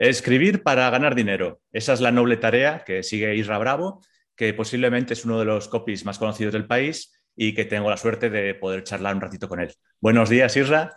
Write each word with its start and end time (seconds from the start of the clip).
Escribir 0.00 0.62
para 0.62 0.88
ganar 0.88 1.14
dinero. 1.14 1.60
Esa 1.72 1.92
es 1.92 2.00
la 2.00 2.10
noble 2.10 2.38
tarea 2.38 2.84
que 2.86 3.02
sigue 3.02 3.36
Isra 3.36 3.58
Bravo, 3.58 4.00
que 4.34 4.54
posiblemente 4.54 5.12
es 5.12 5.26
uno 5.26 5.38
de 5.38 5.44
los 5.44 5.68
copies 5.68 6.06
más 6.06 6.18
conocidos 6.18 6.54
del 6.54 6.66
país 6.66 7.12
y 7.36 7.54
que 7.54 7.66
tengo 7.66 7.90
la 7.90 7.98
suerte 7.98 8.30
de 8.30 8.54
poder 8.54 8.82
charlar 8.82 9.14
un 9.14 9.20
ratito 9.20 9.46
con 9.46 9.60
él. 9.60 9.74
Buenos 10.00 10.30
días, 10.30 10.56
Isra. 10.56 10.96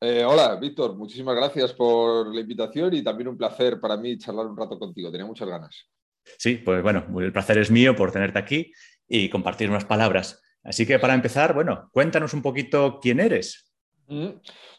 Eh, 0.00 0.24
hola, 0.24 0.56
Víctor. 0.56 0.96
Muchísimas 0.96 1.36
gracias 1.36 1.74
por 1.74 2.34
la 2.34 2.40
invitación 2.40 2.92
y 2.94 3.04
también 3.04 3.28
un 3.28 3.38
placer 3.38 3.78
para 3.78 3.96
mí 3.96 4.18
charlar 4.18 4.46
un 4.46 4.56
rato 4.56 4.80
contigo. 4.80 5.12
Tenía 5.12 5.26
muchas 5.26 5.48
ganas. 5.48 5.88
Sí, 6.36 6.56
pues 6.56 6.82
bueno, 6.82 7.06
el 7.20 7.32
placer 7.32 7.58
es 7.58 7.70
mío 7.70 7.94
por 7.94 8.10
tenerte 8.10 8.40
aquí 8.40 8.72
y 9.06 9.28
compartir 9.28 9.70
unas 9.70 9.84
palabras. 9.84 10.42
Así 10.64 10.84
que 10.84 10.98
para 10.98 11.14
empezar, 11.14 11.54
bueno, 11.54 11.88
cuéntanos 11.92 12.34
un 12.34 12.42
poquito 12.42 12.98
quién 13.00 13.20
eres. 13.20 13.72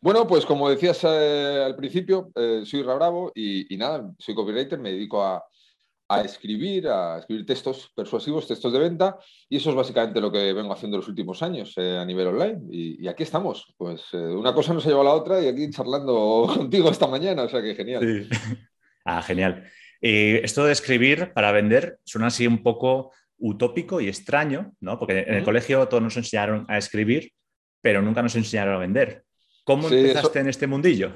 Bueno, 0.02 0.28
pues 0.28 0.46
como 0.46 0.70
decías 0.70 1.04
eh, 1.04 1.64
al 1.66 1.76
principio, 1.76 2.32
eh, 2.36 2.62
soy 2.66 2.84
Ra 2.84 2.96
Bravo 2.96 3.32
y, 3.34 3.76
nada, 3.78 4.12
soy 4.20 4.36
copywriter, 4.36 4.80
me 4.80 4.92
dedico 4.92 5.24
a, 5.24 5.44
escribir, 6.24 6.88
a 6.88 7.18
escribir 7.18 7.46
textos 7.46 7.92
persuasivos, 7.96 8.48
textos 8.48 8.72
de 8.72 8.80
venta, 8.80 9.18
y 9.50 9.58
eso 9.58 9.72
es 9.72 9.76
básicamente 9.76 10.22
lo 10.22 10.32
que 10.32 10.54
vengo 10.54 10.74
haciendo 10.74 10.98
los 10.98 11.08
últimos 11.08 11.42
años 11.42 11.74
eh, 11.78 11.98
a 11.98 12.06
nivel 12.06 12.28
online. 12.28 12.62
Y, 12.70 13.08
aquí 13.08 13.24
estamos, 13.24 13.74
pues 13.78 14.14
una 14.14 14.54
cosa 14.54 14.74
nos 14.74 14.86
ha 14.86 14.90
llevado 14.90 15.10
a 15.10 15.12
la 15.12 15.20
otra 15.20 15.42
y 15.42 15.48
aquí 15.48 15.70
charlando 15.72 16.46
contigo 16.56 16.90
esta 16.90 17.08
mañana, 17.08 17.44
o 17.44 17.50
sea 17.50 17.62
que 17.62 17.76
genial. 17.76 18.30
Ah, 19.08 19.22
genial. 19.22 19.64
esto 20.02 20.66
de 20.66 20.72
escribir 20.72 21.32
para 21.32 21.52
vender 21.52 22.00
suena 22.06 22.26
así 22.26 22.48
un 22.48 22.64
poco 22.64 23.12
utópico 23.38 24.02
y 24.02 24.08
extraño, 24.08 24.74
¿no? 24.80 24.98
Porque 24.98 25.20
en 25.20 25.36
el 25.36 25.44
colegio 25.44 25.88
todos 25.88 26.02
nos 26.02 26.18
enseñaron 26.18 26.66
a 26.68 26.80
escribir, 26.80 27.32
pero 27.86 28.02
nunca 28.02 28.24
nos 28.24 28.36
enseñaron 28.36 28.74
a 28.74 28.80
vender. 28.80 29.26
¿Cómo 29.64 29.88
empezaste 29.88 30.40
en 30.40 30.50
este 30.50 30.66
mundillo? 30.66 31.12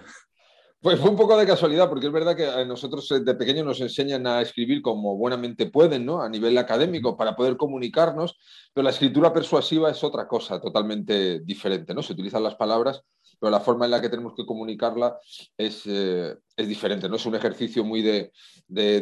Pues 0.79 0.99
fue 0.99 1.09
un 1.09 1.17
poco 1.17 1.35
de 1.35 1.47
casualidad, 1.47 1.89
porque 1.89 2.05
es 2.05 2.11
verdad 2.11 2.35
que 2.35 2.45
a 2.45 2.63
nosotros 2.63 3.09
eh, 3.09 3.21
de 3.21 3.33
pequeños 3.33 3.65
nos 3.65 3.81
enseñan 3.81 4.27
a 4.27 4.39
escribir 4.39 4.83
como 4.83 5.17
buenamente 5.17 5.65
pueden, 5.65 6.05
¿no? 6.05 6.21
A 6.21 6.29
nivel 6.29 6.55
académico, 6.59 7.17
para 7.17 7.35
poder 7.35 7.57
comunicarnos, 7.57 8.37
pero 8.71 8.83
la 8.83 8.91
escritura 8.91 9.33
persuasiva 9.33 9.89
es 9.89 10.03
otra 10.03 10.27
cosa 10.27 10.61
totalmente 10.61 11.39
diferente, 11.39 11.95
¿no? 11.95 12.03
Se 12.03 12.13
utilizan 12.13 12.43
las 12.43 12.53
palabras, 12.53 13.01
pero 13.39 13.49
la 13.49 13.61
forma 13.61 13.85
en 13.85 13.91
la 13.91 13.99
que 13.99 14.09
tenemos 14.09 14.33
que 14.35 14.45
comunicarla 14.45 15.17
es, 15.57 15.81
eh, 15.87 16.35
diferente, 16.55 17.09
¿no? 17.09 17.15
Es 17.15 17.25
un 17.25 17.33
ejercicio 17.33 17.83
muy 17.83 18.03
de, 18.03 18.31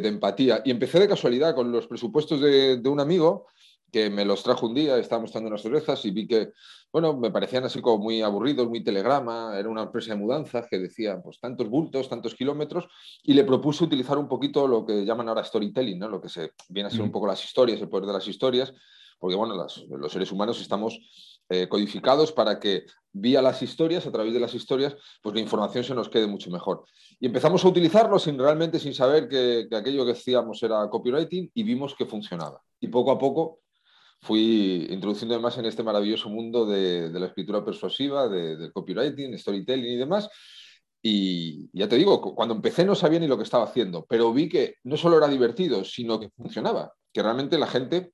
empatía. 0.08 0.62
Y 0.64 0.70
empecé 0.70 0.98
de 1.00 1.08
casualidad 1.08 1.54
con 1.54 1.70
los 1.70 1.86
presupuestos 1.86 2.40
de, 2.40 2.78
de 2.78 2.88
un 2.88 2.98
amigo 2.98 3.44
que 3.90 4.10
me 4.10 4.24
los 4.24 4.42
trajo 4.42 4.66
un 4.66 4.74
día, 4.74 4.96
estábamos 4.98 5.32
dando 5.32 5.48
unas 5.48 5.62
cervezas 5.62 6.04
y 6.04 6.10
vi 6.10 6.26
que, 6.26 6.52
bueno, 6.92 7.16
me 7.16 7.30
parecían 7.30 7.64
así 7.64 7.80
como 7.80 7.98
muy 8.04 8.22
aburridos, 8.22 8.68
muy 8.68 8.82
telegrama, 8.82 9.58
era 9.58 9.68
una 9.68 9.82
empresa 9.82 10.12
de 10.12 10.20
mudanzas 10.20 10.66
que 10.68 10.78
decía, 10.78 11.20
pues 11.22 11.40
tantos 11.40 11.68
bultos, 11.68 12.08
tantos 12.08 12.34
kilómetros, 12.34 12.86
y 13.22 13.34
le 13.34 13.44
propuse 13.44 13.84
utilizar 13.84 14.18
un 14.18 14.28
poquito 14.28 14.66
lo 14.66 14.84
que 14.84 15.04
llaman 15.04 15.28
ahora 15.28 15.44
storytelling, 15.44 15.98
¿no? 15.98 16.08
Lo 16.08 16.20
que 16.20 16.28
se 16.28 16.52
viene 16.68 16.88
a 16.88 16.90
ser 16.90 17.02
un 17.02 17.12
poco 17.12 17.26
las 17.26 17.42
historias, 17.44 17.80
el 17.80 17.88
poder 17.88 18.06
de 18.06 18.12
las 18.12 18.28
historias, 18.28 18.72
porque, 19.18 19.36
bueno, 19.36 19.54
los 19.54 20.12
seres 20.12 20.30
humanos 20.30 20.60
estamos 20.60 21.00
eh, 21.48 21.66
codificados 21.68 22.30
para 22.30 22.60
que 22.60 22.84
vía 23.10 23.42
las 23.42 23.62
historias, 23.62 24.06
a 24.06 24.12
través 24.12 24.32
de 24.32 24.40
las 24.40 24.54
historias, 24.54 24.96
pues 25.22 25.34
la 25.34 25.40
información 25.40 25.82
se 25.82 25.94
nos 25.94 26.08
quede 26.08 26.26
mucho 26.26 26.50
mejor. 26.50 26.84
Y 27.18 27.26
empezamos 27.26 27.64
a 27.64 27.68
utilizarlo 27.68 28.18
sin 28.18 28.38
realmente, 28.38 28.78
sin 28.78 28.94
saber 28.94 29.28
que, 29.28 29.66
que 29.68 29.76
aquello 29.76 30.04
que 30.04 30.12
decíamos 30.12 30.62
era 30.62 30.88
copywriting 30.88 31.50
y 31.54 31.62
vimos 31.62 31.94
que 31.96 32.06
funcionaba. 32.06 32.62
Y 32.80 32.88
poco 32.88 33.10
a 33.10 33.18
poco 33.18 33.60
fui 34.20 34.86
introduciendo 34.90 35.34
además 35.34 35.56
en 35.58 35.66
este 35.66 35.82
maravilloso 35.82 36.28
mundo 36.28 36.66
de, 36.66 37.10
la 37.10 37.26
escritura 37.26 37.64
persuasiva, 37.64 38.28
del 38.28 38.72
copywriting, 38.72 39.38
storytelling 39.38 39.92
y 39.92 39.96
demás. 39.96 40.28
Y 41.00 41.70
ya 41.72 41.88
te 41.88 41.96
digo, 41.96 42.20
cuando 42.34 42.54
empecé 42.54 42.84
no 42.84 42.94
sabía 42.94 43.20
ni 43.20 43.28
lo 43.28 43.36
que 43.36 43.44
estaba 43.44 43.64
haciendo, 43.64 44.04
pero 44.08 44.32
vi 44.32 44.48
que 44.48 44.76
no 44.82 44.96
solo 44.96 45.16
era 45.16 45.28
divertido, 45.28 45.84
sino 45.84 46.18
que 46.18 46.30
funcionaba, 46.30 46.92
que 47.12 47.22
realmente 47.22 47.56
la 47.58 47.68
gente 47.68 48.12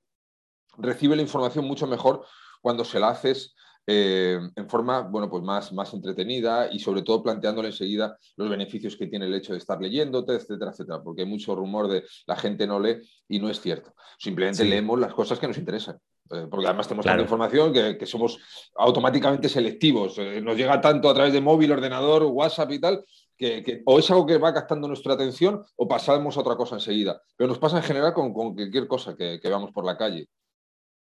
recibe 0.77 1.15
la 1.15 1.23
información 1.23 1.65
mucho 1.65 1.87
mejor 1.87 2.25
cuando 2.61 2.85
se 2.85 2.99
la 2.99 3.09
haces 3.09 3.55
eh, 3.87 4.39
en 4.55 4.69
forma 4.69 5.01
bueno, 5.01 5.29
pues 5.29 5.43
más, 5.43 5.71
más 5.71 5.93
entretenida 5.93 6.69
y 6.71 6.79
sobre 6.79 7.03
todo 7.03 7.21
planteándole 7.21 7.67
enseguida 7.67 8.17
los 8.35 8.49
beneficios 8.49 8.95
que 8.95 9.07
tiene 9.07 9.27
el 9.27 9.35
hecho 9.35 9.53
de 9.53 9.59
estar 9.59 9.79
leyéndote, 9.79 10.33
etcétera, 10.33 10.71
etcétera, 10.71 11.03
porque 11.03 11.21
hay 11.21 11.27
mucho 11.27 11.55
rumor 11.55 11.87
de 11.87 12.03
la 12.25 12.35
gente 12.35 12.65
no 12.65 12.79
lee 12.79 12.97
y 13.27 13.39
no 13.39 13.49
es 13.49 13.61
cierto. 13.61 13.93
Simplemente 14.17 14.65
leemos 14.65 14.99
las 14.99 15.13
cosas 15.13 15.39
que 15.39 15.47
nos 15.47 15.57
interesan. 15.57 15.99
Eh, 16.31 16.47
porque 16.49 16.65
además 16.65 16.87
tenemos 16.87 17.05
tanta 17.05 17.21
información 17.21 17.71
que, 17.71 18.05
somos 18.07 18.39
automáticamente 18.75 19.47
selectivos. 19.47 20.17
Eh, 20.17 20.41
nos 20.41 20.57
llega 20.57 20.81
tanto 20.81 21.07
a 21.07 21.13
través 21.13 21.33
de 21.33 21.41
móvil, 21.41 21.71
ordenador, 21.71 22.23
WhatsApp 22.23 22.71
y 22.71 22.79
tal, 22.79 23.05
que, 23.37 23.83
o 23.85 23.99
es 23.99 24.09
algo 24.09 24.25
que 24.25 24.39
va 24.39 24.51
gastando 24.51 24.87
nuestra 24.87 25.13
atención 25.13 25.63
o 25.75 25.87
pasamos 25.87 26.35
a 26.35 26.39
otra 26.39 26.55
cosa 26.55 26.75
enseguida. 26.75 27.21
Pero 27.35 27.49
nos 27.49 27.59
pasa 27.59 27.77
en 27.77 27.83
general 27.83 28.13
con, 28.13 28.33
cualquier 28.33 28.87
cosa 28.87 29.15
que, 29.15 29.39
que 29.39 29.47
veamos 29.47 29.71
por 29.71 29.85
la 29.85 29.95
calle. 29.95 30.27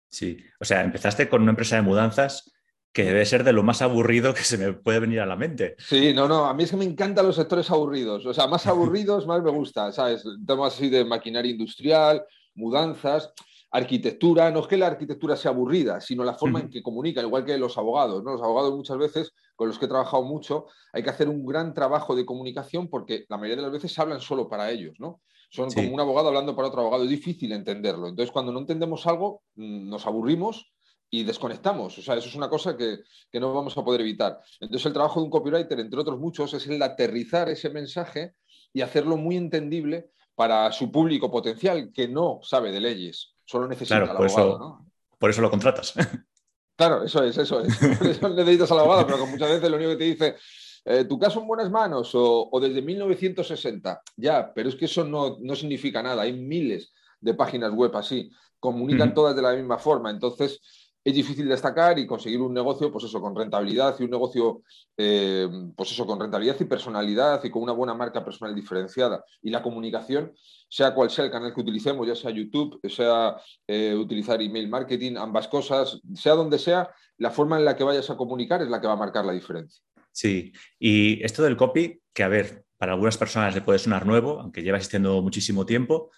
Sí, 0.10 0.38
o 0.60 0.66
sea, 0.66 0.82
empezaste 0.82 1.30
con 1.30 1.44
una 1.44 1.52
empresa 1.52 1.76
de 1.76 1.84
mudanzas 1.84 2.52
que 2.94 3.04
debe 3.04 3.26
ser 3.26 3.44
de 3.44 3.54
lo 3.54 3.64
más 3.64 3.82
aburrido 3.82 4.34
que 4.34 4.44
se 4.44 4.58
me 4.58 4.74
puede 4.74 5.00
venir 5.00 5.22
a 5.22 5.26
la 5.26 5.36
mente. 5.36 5.76
Sí, 5.80 6.14
no, 6.14 6.28
no, 6.28 6.46
a 6.46 6.54
mí 6.54 6.64
es 6.64 6.72
que 6.72 6.78
me 6.78 6.86
encantan 6.86 7.26
los 7.26 7.36
sectores 7.36 7.70
aburridos, 7.72 8.26
o 8.26 8.34
sea, 8.34 8.48
más 8.48 8.68
aburridos, 8.68 9.26
más 9.28 9.42
me 9.42 9.52
gusta, 9.52 9.92
¿sabes? 9.92 10.24
Temas 10.46 10.74
así 10.74 10.90
de 10.90 11.06
maquinaria 11.06 11.52
industrial, 11.52 12.24
mudanzas, 12.56 13.34
arquitectura, 13.72 14.52
no 14.52 14.60
es 14.60 14.68
que 14.68 14.76
la 14.76 14.88
arquitectura 14.88 15.38
sea 15.38 15.52
aburrida, 15.52 16.02
sino 16.02 16.26
la 16.26 16.34
forma 16.34 16.60
en 16.60 16.70
que 16.70 16.84
comunican, 16.84 17.26
igual 17.26 17.46
que 17.46 17.58
los 17.58 17.78
abogados, 17.78 18.22
¿no? 18.22 18.34
Los 18.34 18.42
abogados 18.42 18.76
muchas 18.76 18.98
veces, 18.98 19.34
con 19.56 19.70
los 19.70 19.80
que 19.80 19.86
he 19.86 19.88
trabajado 19.90 20.24
mucho, 20.24 20.66
hay 20.92 21.02
que 21.02 21.10
hacer 21.10 21.30
un 21.30 21.46
gran 21.46 21.74
trabajo 21.74 22.14
de 22.14 22.26
comunicación 22.26 22.90
porque 22.90 23.26
la 23.30 23.38
mayoría 23.38 23.58
de 23.58 23.62
las 23.62 23.72
veces 23.72 23.98
hablan 23.98 24.20
solo 24.20 24.50
para 24.50 24.70
ellos, 24.70 24.96
¿no? 25.00 25.22
Son 25.50 25.72
como 25.72 25.94
un 25.94 26.00
abogado 26.00 26.30
hablando 26.30 26.56
para 26.56 26.68
otro 26.68 26.82
abogado, 26.82 27.04
es 27.04 27.10
difícil 27.10 27.52
entenderlo. 27.54 28.08
Entonces, 28.08 28.32
cuando 28.32 28.52
no 28.52 28.60
entendemos 28.60 29.08
algo, 29.08 29.44
mm, 29.56 29.90
nos 29.90 30.06
aburrimos 30.06 30.72
y 31.12 31.24
desconectamos. 31.24 31.98
O 32.00 32.02
sea, 32.02 32.16
eso 32.16 32.30
es 32.30 32.36
una 32.36 32.50
cosa 32.50 32.76
que, 32.76 33.00
no 33.34 33.54
vamos 33.54 33.78
a 33.78 33.84
poder 33.84 34.02
evitar. 34.02 34.40
Entonces, 34.60 34.86
el 34.88 34.94
trabajo 34.94 35.20
de 35.20 35.26
un 35.26 35.30
copywriter, 35.30 35.80
entre 35.80 36.00
otros 36.00 36.18
muchos, 36.18 36.54
es 36.54 36.66
el 36.68 36.80
de 36.80 36.86
aterrizar 36.86 37.50
ese 37.50 37.70
mensaje 37.70 38.36
y 38.74 38.82
hacerlo 38.82 39.18
muy 39.18 39.36
entendible 39.36 40.12
para 40.34 40.72
su 40.72 40.90
público 40.92 41.30
potencial 41.30 41.92
que 41.94 42.08
no 42.08 42.40
sabe 42.42 42.72
de 42.72 42.80
leyes, 42.80 43.36
solo 43.46 43.68
necesita 43.68 43.98
al 43.98 44.10
abogado. 44.10 44.26
Eso, 44.26 44.86
Por 45.20 45.30
eso 45.30 45.42
lo 45.42 45.52
contratas. 45.52 45.94
Claro, 46.74 47.04
eso 47.04 47.24
es, 47.24 47.38
eso 47.38 47.62
es. 47.62 47.78
Por 48.00 48.08
eso 48.08 48.30
necesitas 48.30 48.72
al 48.72 48.80
abogado, 48.80 49.06
pero 49.06 49.28
muchas 49.28 49.50
veces 49.50 49.70
lo 49.70 49.78
único 49.78 49.92
que 49.92 49.98
te 49.98 50.04
dice, 50.06 50.36
eh, 50.84 51.06
tu 51.06 51.20
caso 51.20 51.40
en 51.40 51.46
buenas 51.46 51.70
manos 51.70 52.10
o, 52.16 52.50
desde 52.60 52.82
1960. 52.82 54.02
Ya, 54.18 54.52
pero 54.52 54.70
es 54.70 54.76
que 54.76 54.86
eso 54.86 55.04
no, 55.04 55.38
no, 55.42 55.56
significa 55.56 56.02
nada. 56.02 56.24
Hay 56.24 56.34
miles 56.34 56.92
de 57.20 57.36
páginas 57.36 57.72
web 57.72 57.96
así, 57.96 58.32
comunican 58.60 59.14
todas 59.14 59.36
de 59.36 59.44
la 59.44 59.54
misma 59.54 59.78
forma. 59.78 60.10
Entonces, 60.10 60.60
es 61.04 61.14
difícil 61.16 61.48
destacar 61.50 61.98
y 61.98 62.06
conseguir 62.06 62.42
un 62.42 62.54
negocio, 62.54 62.92
pues 62.92 63.06
eso, 63.06 63.20
con 63.20 63.36
rentabilidad 63.36 63.96
y 64.00 64.04
un 64.04 64.12
negocio, 64.12 64.62
eh, 64.96 65.50
pues 65.76 65.92
eso, 65.92 66.06
con 66.06 66.20
rentabilidad 66.20 66.58
y 66.60 66.66
personalidad 66.66 67.44
y 67.44 67.50
con 67.50 67.64
una 67.64 67.72
buena 67.72 67.94
marca 67.94 68.24
personal 68.24 68.54
diferenciada. 68.54 69.24
Y 69.42 69.50
la 69.50 69.64
comunicación, 69.64 70.34
sea 70.70 70.94
cual 70.94 71.10
sea 71.10 71.26
el 71.26 71.32
canal 71.32 71.54
que 71.54 71.62
utilicemos, 71.62 72.08
ya 72.08 72.16
sea 72.16 72.30
YouTube, 72.30 72.80
sea 72.88 73.36
eh, 73.68 73.96
utilizar 73.96 74.42
email 74.42 74.70
marketing, 74.70 75.16
ambas 75.18 75.48
cosas, 75.48 76.00
sea 76.14 76.34
donde 76.34 76.60
sea, 76.60 76.92
la 77.18 77.32
forma 77.32 77.58
en 77.58 77.66
la 77.66 77.76
que 77.76 77.84
vayas 77.84 78.10
a 78.10 78.18
comunicar 78.18 78.62
es 78.62 78.70
la 78.70 78.80
que 78.80 78.88
va 78.88 78.94
a 78.94 78.98
marcar 78.98 79.26
la 79.26 79.34
diferencia. 79.34 79.84
Sí, 80.12 80.52
y 80.78 81.24
esto 81.24 81.42
del 81.42 81.58
copy, 81.58 82.02
que 82.14 82.24
a 82.24 82.28
ver, 82.28 82.66
para 82.78 82.94
algunas 82.94 83.18
personas 83.18 83.56
le 83.56 83.62
puede 83.62 83.80
sonar 83.80 84.06
nuevo, 84.06 84.40
aunque 84.40 84.62
lleva 84.62 84.78
existiendo 84.78 85.22
muchísimo 85.22 85.66
tiempo, 85.66 86.12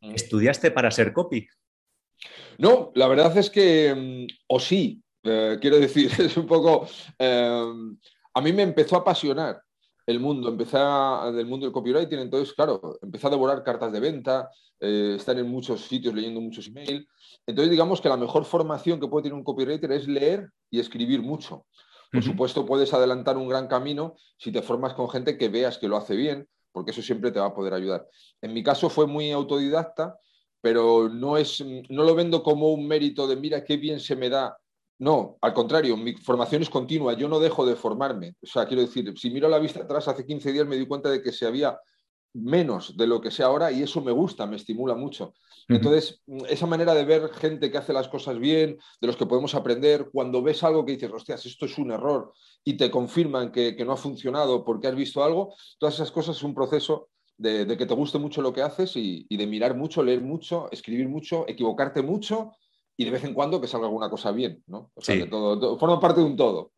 mm. 0.00 0.14
¿estudiaste 0.14 0.70
para 0.70 0.90
ser 0.90 1.12
copy? 1.12 1.46
No, 2.58 2.92
la 2.94 3.08
verdad 3.08 3.36
es 3.36 3.50
que, 3.50 3.94
mm, 3.94 4.26
o 4.48 4.60
sí, 4.60 5.02
eh, 5.22 5.58
quiero 5.60 5.78
decir, 5.78 6.10
es 6.18 6.36
un 6.36 6.46
poco, 6.46 6.86
em, 7.18 7.98
a 8.34 8.40
mí 8.40 8.52
me 8.52 8.62
empezó 8.62 8.96
a 8.96 9.00
apasionar 9.00 9.60
el 10.06 10.20
mundo, 10.20 10.48
empecé 10.48 10.76
del 10.76 11.46
mundo 11.46 11.64
del 11.64 11.72
copywriting, 11.72 12.18
entonces, 12.18 12.52
claro, 12.52 12.98
empecé 13.00 13.26
a 13.26 13.30
devorar 13.30 13.62
cartas 13.62 13.90
de 13.90 14.00
venta, 14.00 14.50
eh, 14.78 15.14
estar 15.16 15.38
en 15.38 15.48
muchos 15.48 15.86
sitios 15.86 16.14
leyendo 16.14 16.40
muchos 16.40 16.66
emails. 16.66 17.06
Entonces, 17.46 17.70
digamos 17.70 18.00
que 18.00 18.10
la 18.10 18.18
mejor 18.18 18.44
formación 18.44 19.00
que 19.00 19.08
puede 19.08 19.24
tener 19.24 19.38
un 19.38 19.44
copywriter 19.44 19.90
es 19.92 20.06
leer 20.06 20.50
y 20.70 20.78
escribir 20.78 21.22
mucho. 21.22 21.66
Por 22.12 22.22
supuesto, 22.22 22.64
puedes 22.64 22.92
adelantar 22.94 23.36
un 23.36 23.48
gran 23.48 23.66
camino 23.66 24.14
si 24.36 24.52
te 24.52 24.62
formas 24.62 24.94
con 24.94 25.08
gente 25.08 25.36
que 25.36 25.48
veas 25.48 25.78
que 25.78 25.88
lo 25.88 25.96
hace 25.96 26.14
bien, 26.14 26.46
porque 26.70 26.92
eso 26.92 27.02
siempre 27.02 27.32
te 27.32 27.40
va 27.40 27.46
a 27.46 27.54
poder 27.54 27.74
ayudar. 27.74 28.06
En 28.40 28.52
mi 28.52 28.62
caso 28.62 28.88
fue 28.88 29.06
muy 29.06 29.32
autodidacta 29.32 30.16
pero 30.64 31.10
no, 31.10 31.36
es, 31.36 31.62
no 31.90 32.04
lo 32.04 32.14
vendo 32.14 32.42
como 32.42 32.72
un 32.72 32.88
mérito 32.88 33.26
de 33.28 33.36
mira 33.36 33.62
qué 33.62 33.76
bien 33.76 34.00
se 34.00 34.16
me 34.16 34.30
da. 34.30 34.56
No, 34.98 35.36
al 35.42 35.52
contrario, 35.52 35.94
mi 35.94 36.14
formación 36.14 36.62
es 36.62 36.70
continua, 36.70 37.12
yo 37.12 37.28
no 37.28 37.38
dejo 37.38 37.66
de 37.66 37.76
formarme. 37.76 38.36
O 38.42 38.46
sea, 38.46 38.64
quiero 38.64 38.80
decir, 38.80 39.12
si 39.18 39.28
miro 39.28 39.46
la 39.50 39.58
vista 39.58 39.80
atrás, 39.80 40.08
hace 40.08 40.24
15 40.24 40.52
días 40.52 40.66
me 40.66 40.76
di 40.76 40.86
cuenta 40.86 41.10
de 41.10 41.20
que 41.20 41.32
se 41.32 41.44
había 41.44 41.78
menos 42.32 42.96
de 42.96 43.06
lo 43.06 43.20
que 43.20 43.30
sé 43.30 43.42
ahora 43.42 43.72
y 43.72 43.82
eso 43.82 44.00
me 44.00 44.10
gusta, 44.10 44.46
me 44.46 44.56
estimula 44.56 44.94
mucho. 44.94 45.34
Entonces, 45.68 46.22
esa 46.48 46.66
manera 46.66 46.94
de 46.94 47.04
ver 47.04 47.28
gente 47.34 47.70
que 47.70 47.76
hace 47.76 47.92
las 47.92 48.08
cosas 48.08 48.38
bien, 48.38 48.78
de 49.02 49.06
los 49.06 49.18
que 49.18 49.26
podemos 49.26 49.54
aprender, 49.54 50.08
cuando 50.14 50.42
ves 50.42 50.64
algo 50.64 50.86
que 50.86 50.92
dices, 50.92 51.12
hostias, 51.12 51.44
esto 51.44 51.66
es 51.66 51.76
un 51.76 51.90
error 51.90 52.32
y 52.64 52.78
te 52.78 52.90
confirman 52.90 53.52
que, 53.52 53.76
que 53.76 53.84
no 53.84 53.92
ha 53.92 53.98
funcionado 53.98 54.64
porque 54.64 54.86
has 54.86 54.94
visto 54.94 55.22
algo, 55.22 55.54
todas 55.78 55.96
esas 55.96 56.10
cosas 56.10 56.38
es 56.38 56.42
un 56.42 56.54
proceso 56.54 57.10
de, 57.36 57.76
que 57.76 57.86
te 57.86 57.94
guste 57.94 58.18
mucho 58.18 58.42
lo 58.42 58.52
que 58.52 58.62
haces 58.62 58.92
y, 58.96 59.26
de 59.28 59.46
mirar 59.46 59.76
mucho, 59.76 60.02
leer 60.02 60.20
mucho, 60.20 60.68
escribir 60.70 61.08
mucho, 61.08 61.44
equivocarte 61.48 62.02
mucho 62.02 62.52
y 62.96 63.04
de 63.04 63.10
vez 63.10 63.24
en 63.24 63.34
cuando 63.34 63.60
que 63.60 63.66
salga 63.66 63.86
alguna 63.86 64.08
cosa 64.08 64.30
bien, 64.32 64.62
¿no? 64.66 64.92
O 64.94 65.00
sea, 65.00 65.16
que 65.16 65.26
todo, 65.26 65.78
forma 65.78 66.00
parte 66.00 66.20
de 66.20 66.26
un 66.26 66.36
todo. 66.36 66.72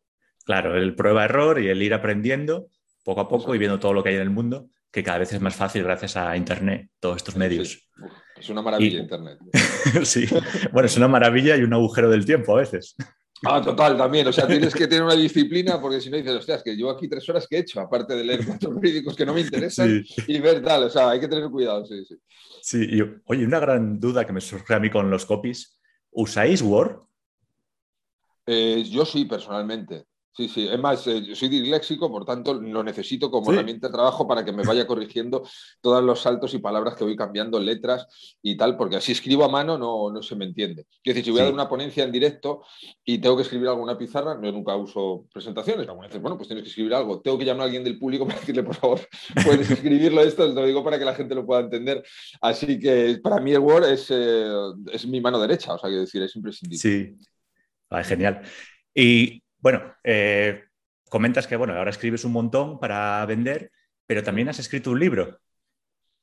Claro, 0.45 0.77
el 0.77 0.95
prueba-error 0.95 1.61
y 1.61 1.67
el 1.67 1.81
ir 1.81 1.93
aprendiendo 1.93 2.69
poco 3.03 3.21
a 3.21 3.27
poco 3.27 3.55
y 3.55 3.57
viendo 3.57 3.79
todo 3.79 3.93
lo 3.93 4.03
que 4.03 4.09
hay 4.09 4.15
en 4.15 4.21
el 4.21 4.29
mundo, 4.29 4.69
que 4.91 5.03
cada 5.03 5.19
vez 5.19 5.31
es 5.31 5.39
más 5.39 5.55
fácil 5.55 5.83
gracias 5.83 6.17
a 6.17 6.35
Internet, 6.35 6.89
todos 6.99 7.17
estos 7.17 7.35
medios. 7.35 7.89
Es 8.35 8.49
una 8.49 8.61
maravilla 8.61 8.99
Internet. 8.99 9.39
sí, 10.03 10.25
bueno, 10.71 10.87
es 10.87 10.97
una 10.97 11.07
maravilla 11.07 11.55
y 11.55 11.63
un 11.63 11.73
agujero 11.73 12.09
del 12.09 12.25
tiempo 12.25 12.53
a 12.55 12.59
veces. 12.59 12.95
Ah, 13.43 13.61
total, 13.61 13.97
también. 13.97 14.27
O 14.27 14.33
sea, 14.33 14.47
tienes 14.47 14.73
que 14.73 14.87
tener 14.87 15.03
una 15.03 15.15
disciplina 15.15 15.79
porque 15.79 16.01
si 16.01 16.09
no 16.09 16.17
dices, 16.17 16.33
hostias, 16.33 16.63
que 16.63 16.75
llevo 16.75 16.89
aquí 16.89 17.07
tres 17.07 17.27
horas 17.29 17.47
que 17.47 17.57
he 17.57 17.59
hecho, 17.59 17.79
aparte 17.79 18.15
de 18.15 18.23
leer 18.23 18.45
cuatro 18.45 18.73
periódicos 18.73 19.15
que 19.15 19.25
no 19.25 19.33
me 19.33 19.41
interesan 19.41 20.03
y 20.27 20.39
ver 20.39 20.63
tal. 20.63 20.83
O 20.83 20.89
sea, 20.89 21.11
hay 21.11 21.19
que 21.19 21.27
tener 21.27 21.49
cuidado, 21.49 21.85
sí, 21.85 22.03
sí. 22.05 22.15
Sí, 22.61 22.87
y 22.89 23.01
oye, 23.25 23.45
una 23.45 23.59
gran 23.59 23.99
duda 23.99 24.25
que 24.25 24.33
me 24.33 24.41
surge 24.41 24.73
a 24.73 24.79
mí 24.79 24.89
con 24.89 25.09
los 25.09 25.25
copies. 25.25 25.79
¿Usáis 26.11 26.61
Word? 26.61 27.03
Eh, 28.45 28.83
yo 28.89 29.05
sí, 29.05 29.25
personalmente. 29.25 30.05
Sí, 30.37 30.47
sí. 30.47 30.67
Es 30.67 30.77
más, 30.77 31.07
eh, 31.07 31.23
yo 31.25 31.35
soy 31.35 31.49
disléxico, 31.49 32.11
por 32.11 32.23
tanto, 32.23 32.53
lo 32.53 32.83
necesito 32.83 33.31
como 33.31 33.51
herramienta 33.51 33.87
de 33.87 33.93
trabajo 33.93 34.27
para 34.27 34.45
que 34.45 34.51
me 34.51 34.61
vaya 34.61 34.85
corrigiendo 34.85 35.41
todos 35.81 36.03
los 36.03 36.21
saltos 36.21 36.53
y 36.53 36.59
palabras 36.59 36.95
que 36.95 37.03
voy 37.03 37.15
cambiando, 37.15 37.59
letras 37.59 38.05
y 38.43 38.55
tal, 38.55 38.77
porque 38.77 38.97
así 38.97 39.13
escribo 39.13 39.45
a 39.45 39.49
mano 39.49 39.79
no, 39.79 40.11
no 40.11 40.21
se 40.21 40.35
me 40.35 40.45
entiende. 40.45 40.85
Es 41.03 41.15
decir, 41.15 41.25
si 41.25 41.31
voy 41.31 41.39
a 41.39 41.45
dar 41.45 41.53
una 41.53 41.67
ponencia 41.67 42.03
en 42.03 42.11
directo 42.11 42.61
y 43.03 43.17
tengo 43.17 43.35
que 43.35 43.41
escribir 43.41 43.67
alguna 43.67 43.97
pizarra, 43.97 44.39
yo 44.39 44.51
nunca 44.51 44.75
uso 44.75 45.25
presentaciones. 45.33 45.87
bueno, 45.87 46.37
pues 46.37 46.47
tienes 46.47 46.63
que 46.65 46.69
escribir 46.69 46.93
algo. 46.93 47.19
Tengo 47.19 47.39
que 47.39 47.45
llamar 47.45 47.61
a 47.61 47.65
alguien 47.65 47.83
del 47.83 47.97
público 47.97 48.27
para 48.27 48.39
decirle, 48.39 48.61
por 48.61 48.75
favor, 48.75 48.99
puedes 49.43 49.71
escribirlo 49.71 50.21
esto, 50.21 50.45
lo 50.45 50.65
digo 50.67 50.83
para 50.83 50.99
que 50.99 51.05
la 51.05 51.15
gente 51.15 51.33
lo 51.33 51.47
pueda 51.47 51.61
entender. 51.61 52.03
Así 52.41 52.79
que 52.79 53.19
para 53.23 53.41
mí 53.41 53.53
el 53.53 53.59
Word 53.59 53.85
es, 53.85 54.05
eh, 54.11 54.51
es 54.91 55.07
mi 55.07 55.19
mano 55.19 55.39
derecha, 55.39 55.73
o 55.73 55.79
sea, 55.79 55.89
que 55.89 55.95
decir, 55.95 56.21
es 56.21 56.35
imprescindible. 56.35 56.77
Sí, 56.77 57.15
genial. 58.03 58.43
Y 58.93 59.41
bueno, 59.59 59.95
eh, 60.03 60.63
comentas 61.09 61.47
que 61.47 61.55
bueno, 61.55 61.73
ahora 61.73 61.89
escribes 61.89 62.23
un 62.25 62.31
montón 62.31 62.79
para 62.79 63.25
vender, 63.25 63.71
pero 64.05 64.23
también 64.23 64.49
has 64.49 64.59
escrito 64.59 64.91
un 64.91 64.99
libro. 64.99 65.39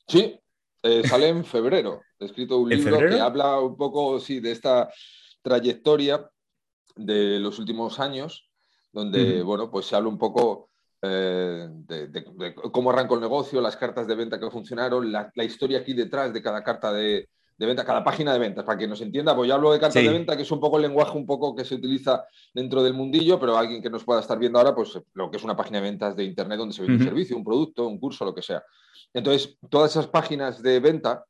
Sí, 0.06 0.38
eh, 0.82 1.02
sale 1.06 1.28
en 1.28 1.44
febrero. 1.44 2.02
He 2.18 2.26
escrito 2.26 2.58
un 2.58 2.68
libro 2.68 2.98
que 2.98 3.20
habla 3.20 3.60
un 3.60 3.76
poco 3.76 4.20
sí, 4.20 4.40
de 4.40 4.52
esta 4.52 4.90
trayectoria 5.42 6.28
de 6.96 7.38
los 7.40 7.58
últimos 7.58 8.00
años, 8.00 8.50
donde 8.92 9.42
bueno, 9.42 9.70
pues 9.70 9.86
se 9.86 9.96
habla 9.96 10.08
un 10.08 10.18
poco 10.18 10.70
eh, 11.02 11.66
de, 11.70 12.54
cómo 12.72 12.90
arrancó 12.90 13.14
el 13.14 13.20
negocio, 13.20 13.60
las 13.60 13.76
cartas 13.76 14.06
de 14.06 14.14
venta 14.14 14.38
que 14.38 14.50
funcionaron, 14.50 15.10
la 15.10 15.44
historia 15.44 15.80
aquí 15.80 15.92
detrás 15.92 16.32
de 16.32 16.42
cada 16.42 16.62
carta 16.62 16.92
de, 16.92 17.28
de 17.56 17.66
venta, 17.66 17.84
cada 17.84 18.02
página 18.02 18.32
de 18.32 18.38
ventas, 18.38 18.64
para 18.64 18.78
que 18.78 18.88
nos 18.88 19.00
entienda, 19.00 19.34
pues 19.34 19.48
yo 19.48 19.54
hablo 19.54 19.72
de 19.72 19.78
carta 19.78 20.00
de 20.00 20.08
venta, 20.08 20.36
que 20.36 20.42
es 20.42 20.50
un 20.50 20.60
poco 20.60 20.76
el 20.76 20.82
lenguaje 20.82 21.16
un 21.16 21.26
poco 21.26 21.54
que 21.54 21.64
se 21.64 21.76
utiliza 21.76 22.24
dentro 22.52 22.82
del 22.82 22.94
mundillo, 22.94 23.38
pero 23.38 23.56
alguien 23.56 23.80
que 23.82 23.90
nos 23.90 24.04
pueda 24.04 24.20
estar 24.20 24.38
viendo 24.38 24.58
ahora, 24.58 24.74
pues 24.74 24.98
lo 25.14 25.30
que 25.30 25.36
es 25.36 25.44
una 25.44 25.56
página 25.56 25.78
de 25.78 25.84
ventas 25.84 26.16
de 26.16 26.24
Internet 26.24 26.58
donde 26.58 26.74
se 26.74 26.82
vende 26.82 26.96
un 26.96 27.04
servicio, 27.04 27.36
un 27.36 27.44
producto, 27.44 27.86
un 27.86 27.98
curso, 27.98 28.24
lo 28.24 28.34
que 28.34 28.42
sea. 28.42 28.62
Entonces, 29.12 29.56
todas 29.70 29.92
esas 29.92 30.08
páginas 30.08 30.62
de 30.62 30.80
venta 30.80 31.24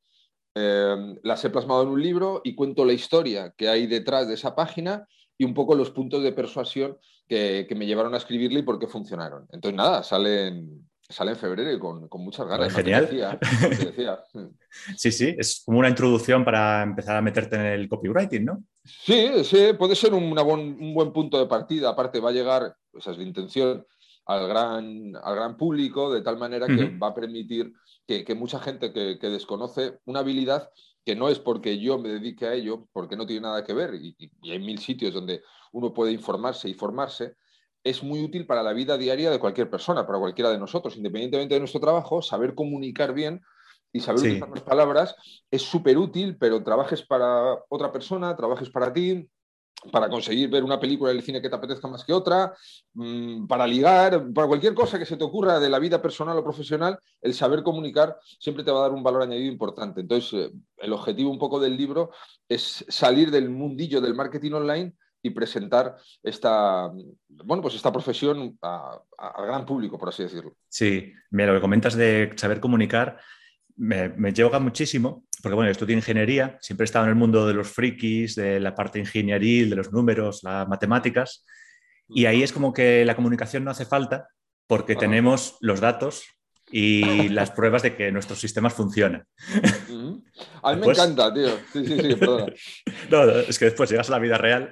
eh, 0.54 1.16
las 1.22 1.44
he 1.44 1.50
plasmado 1.50 1.82
en 1.82 1.88
un 1.88 2.02
libro 2.02 2.40
y 2.44 2.54
cuento 2.54 2.84
la 2.84 2.92
historia 2.92 3.52
que 3.56 3.68
hay 3.68 3.86
detrás 3.86 4.28
de 4.28 4.34
esa 4.34 4.54
página 4.54 5.06
y 5.36 5.44
un 5.44 5.52
poco 5.52 5.74
los 5.74 5.90
puntos 5.90 6.22
de 6.22 6.32
persuasión 6.32 6.96
que, 7.28 7.66
que 7.68 7.74
me 7.74 7.86
llevaron 7.86 8.14
a 8.14 8.18
escribirle 8.18 8.60
y 8.60 8.62
por 8.62 8.78
qué 8.78 8.86
funcionaron. 8.86 9.46
Entonces, 9.50 9.76
nada, 9.76 10.02
salen 10.02 10.86
Sale 11.14 11.30
en 11.30 11.36
febrero 11.36 11.72
y 11.72 11.78
con, 11.78 12.08
muchas 12.24 12.44
ganas. 12.48 12.74
Genial. 12.74 13.38
sí, 14.96 15.12
sí, 15.12 15.32
es 15.38 15.62
como 15.64 15.78
una 15.78 15.88
introducción 15.88 16.44
para 16.44 16.82
empezar 16.82 17.16
a 17.16 17.22
meterte 17.22 17.54
en 17.54 17.66
el 17.66 17.88
copywriting, 17.88 18.44
¿no? 18.44 18.64
Sí, 18.82 19.44
sí, 19.44 19.74
puede 19.78 19.94
ser 19.94 20.12
un, 20.12 20.34
buen 20.92 21.12
punto 21.12 21.38
de 21.38 21.46
partida. 21.46 21.90
Aparte, 21.90 22.18
va 22.18 22.30
a 22.30 22.32
llegar, 22.32 22.74
esa 22.92 23.12
es 23.12 23.18
la 23.18 23.22
intención, 23.22 23.86
al 24.26 24.48
gran, 24.48 25.12
al 25.22 25.36
gran 25.36 25.56
público, 25.56 26.12
de 26.12 26.22
tal 26.22 26.36
manera 26.36 26.66
que 26.66 26.98
va 26.98 27.08
a 27.08 27.14
permitir 27.14 27.72
que, 28.08 28.34
mucha 28.34 28.58
gente 28.58 28.92
que, 28.92 29.16
desconoce 29.30 30.00
una 30.06 30.18
habilidad 30.18 30.68
que 31.04 31.14
no 31.14 31.28
es 31.28 31.38
porque 31.38 31.78
yo 31.78 31.96
me 31.96 32.08
dedique 32.08 32.46
a 32.46 32.54
ello, 32.54 32.88
porque 32.92 33.14
no 33.14 33.24
tiene 33.24 33.42
nada 33.42 33.62
que 33.62 33.72
ver, 33.72 33.94
y 33.94 34.16
hay 34.50 34.58
mil 34.58 34.80
sitios 34.80 35.14
donde 35.14 35.42
uno 35.70 35.94
puede 35.94 36.10
informarse 36.10 36.68
y 36.68 36.74
formarse, 36.74 37.36
es 37.84 38.02
muy 38.02 38.24
útil 38.24 38.46
para 38.46 38.62
la 38.62 38.72
vida 38.72 38.96
diaria 38.96 39.30
de 39.30 39.38
cualquier 39.38 39.68
persona, 39.68 40.06
para 40.06 40.18
cualquiera 40.18 40.50
de 40.50 40.58
nosotros, 40.58 40.96
independientemente 40.96 41.54
de 41.54 41.60
nuestro 41.60 41.80
trabajo, 41.80 42.22
saber 42.22 42.54
comunicar 42.54 43.12
bien 43.12 43.42
y 43.92 44.00
saber 44.00 44.20
utilizar 44.20 44.48
las 44.48 44.62
palabras 44.62 45.14
es 45.50 45.62
súper 45.62 45.98
útil, 45.98 46.36
pero 46.38 46.64
trabajes 46.64 47.02
para 47.02 47.56
otra 47.68 47.92
persona, 47.92 48.34
trabajes 48.34 48.70
para 48.70 48.92
ti, 48.92 49.28
para 49.92 50.08
conseguir 50.08 50.48
ver 50.48 50.64
una 50.64 50.80
película 50.80 51.12
del 51.12 51.22
cine 51.22 51.42
que 51.42 51.50
te 51.50 51.56
apetezca 51.56 51.86
más 51.88 52.04
que 52.04 52.12
otra, 52.12 52.54
mm, 52.94 53.46
para 53.46 53.66
ligar, 53.66 54.32
para 54.32 54.48
cualquier 54.48 54.74
cosa 54.74 54.98
que 54.98 55.04
se 55.04 55.18
te 55.18 55.24
ocurra 55.24 55.60
de 55.60 55.68
la 55.68 55.78
vida 55.78 56.00
personal 56.00 56.38
o 56.38 56.42
profesional, 56.42 56.98
el 57.20 57.34
saber 57.34 57.62
comunicar 57.62 58.16
siempre 58.38 58.64
te 58.64 58.70
va 58.70 58.78
a 58.78 58.82
dar 58.82 58.92
un 58.92 59.02
valor 59.02 59.22
añadido 59.22 59.52
importante. 59.52 60.00
Entonces, 60.00 60.32
eh, 60.32 60.52
el 60.78 60.92
objetivo 60.92 61.30
un 61.30 61.38
poco 61.38 61.60
del 61.60 61.76
libro 61.76 62.10
es 62.48 62.84
salir 62.88 63.30
del 63.30 63.50
mundillo 63.50 64.00
del 64.00 64.14
marketing 64.14 64.52
online 64.52 64.94
y 65.24 65.30
presentar 65.30 65.96
esta, 66.22 66.90
bueno, 67.28 67.62
pues 67.62 67.74
esta 67.74 67.90
profesión 67.90 68.58
al 68.60 69.46
gran 69.46 69.64
público, 69.64 69.98
por 69.98 70.10
así 70.10 70.22
decirlo. 70.22 70.54
Sí, 70.68 71.14
mira, 71.30 71.48
lo 71.48 71.54
que 71.54 71.62
comentas 71.62 71.94
de 71.94 72.30
saber 72.36 72.60
comunicar 72.60 73.18
me, 73.76 74.10
me 74.10 74.34
lleva 74.34 74.58
muchísimo, 74.60 75.24
porque 75.42 75.54
bueno, 75.54 75.70
estudio 75.70 75.96
ingeniería, 75.96 76.58
siempre 76.60 76.84
he 76.84 76.86
estado 76.86 77.06
en 77.06 77.12
el 77.12 77.16
mundo 77.16 77.46
de 77.46 77.54
los 77.54 77.68
frikis, 77.68 78.34
de 78.34 78.60
la 78.60 78.74
parte 78.74 78.98
ingenieril, 78.98 79.70
de 79.70 79.76
los 79.76 79.90
números, 79.92 80.42
las 80.42 80.68
matemáticas, 80.68 81.46
y 82.06 82.26
ahí 82.26 82.42
es 82.42 82.52
como 82.52 82.74
que 82.74 83.02
la 83.06 83.16
comunicación 83.16 83.64
no 83.64 83.70
hace 83.70 83.86
falta 83.86 84.28
porque 84.66 84.94
tenemos 84.94 85.56
los 85.60 85.80
datos 85.80 86.24
y 86.70 87.30
las 87.30 87.50
pruebas 87.50 87.82
de 87.82 87.96
que 87.96 88.12
nuestros 88.12 88.38
sistemas 88.38 88.74
funcionan. 88.74 89.26
A 90.62 90.74
mí 90.74 90.80
me 90.80 90.92
encanta, 90.92 91.32
tío. 91.32 91.48
Sí, 91.72 91.86
sí, 91.86 91.98
sí, 91.98 92.14
perdona. 92.14 92.52
No, 93.10 93.30
es 93.30 93.58
que 93.58 93.66
después 93.66 93.88
llegas 93.88 94.08
a 94.08 94.12
la 94.12 94.18
vida 94.18 94.36
real 94.36 94.70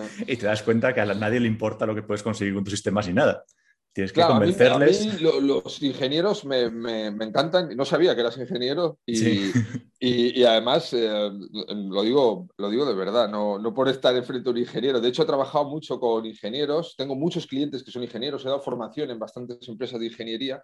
y 0.26 0.36
te 0.36 0.46
das 0.46 0.62
cuenta 0.62 0.94
que 0.94 1.00
a 1.00 1.14
nadie 1.14 1.40
le 1.40 1.48
importa 1.48 1.86
lo 1.86 1.94
que 1.94 2.02
puedes 2.02 2.22
conseguir 2.22 2.54
con 2.54 2.64
tus 2.64 2.72
sistemas 2.72 3.08
y 3.08 3.12
nada. 3.12 3.44
Tienes 3.92 4.12
que 4.12 4.22
convencerles. 4.22 5.06
A 5.06 5.12
mí, 5.12 5.20
los 5.20 5.82
ingenieros 5.82 6.46
me, 6.46 6.70
me, 6.70 7.10
me, 7.10 7.26
encantan. 7.26 7.76
No 7.76 7.84
sabía 7.84 8.14
que 8.14 8.22
eras 8.22 8.38
ingeniero 8.38 8.98
y, 9.04 9.50
y, 10.00 10.44
además 10.44 10.94
eh, 10.94 11.30
lo, 11.90 12.02
digo, 12.02 12.48
lo 12.56 12.70
digo 12.70 12.86
de 12.86 12.94
verdad, 12.94 13.28
no, 13.28 13.58
no 13.58 13.74
por 13.74 13.90
estar 13.90 14.16
enfrente 14.16 14.44
de 14.44 14.50
un 14.50 14.58
ingeniero. 14.58 14.98
De 14.98 15.08
hecho, 15.08 15.24
he 15.24 15.26
trabajado 15.26 15.66
mucho 15.66 16.00
con 16.00 16.24
ingenieros. 16.24 16.94
Tengo 16.96 17.14
muchos 17.14 17.46
clientes 17.46 17.82
que 17.82 17.90
son 17.90 18.02
ingenieros. 18.02 18.42
He 18.44 18.48
dado 18.48 18.62
formación 18.62 19.10
en 19.10 19.18
bastantes 19.18 19.68
empresas 19.68 20.00
de 20.00 20.06
ingeniería. 20.06 20.62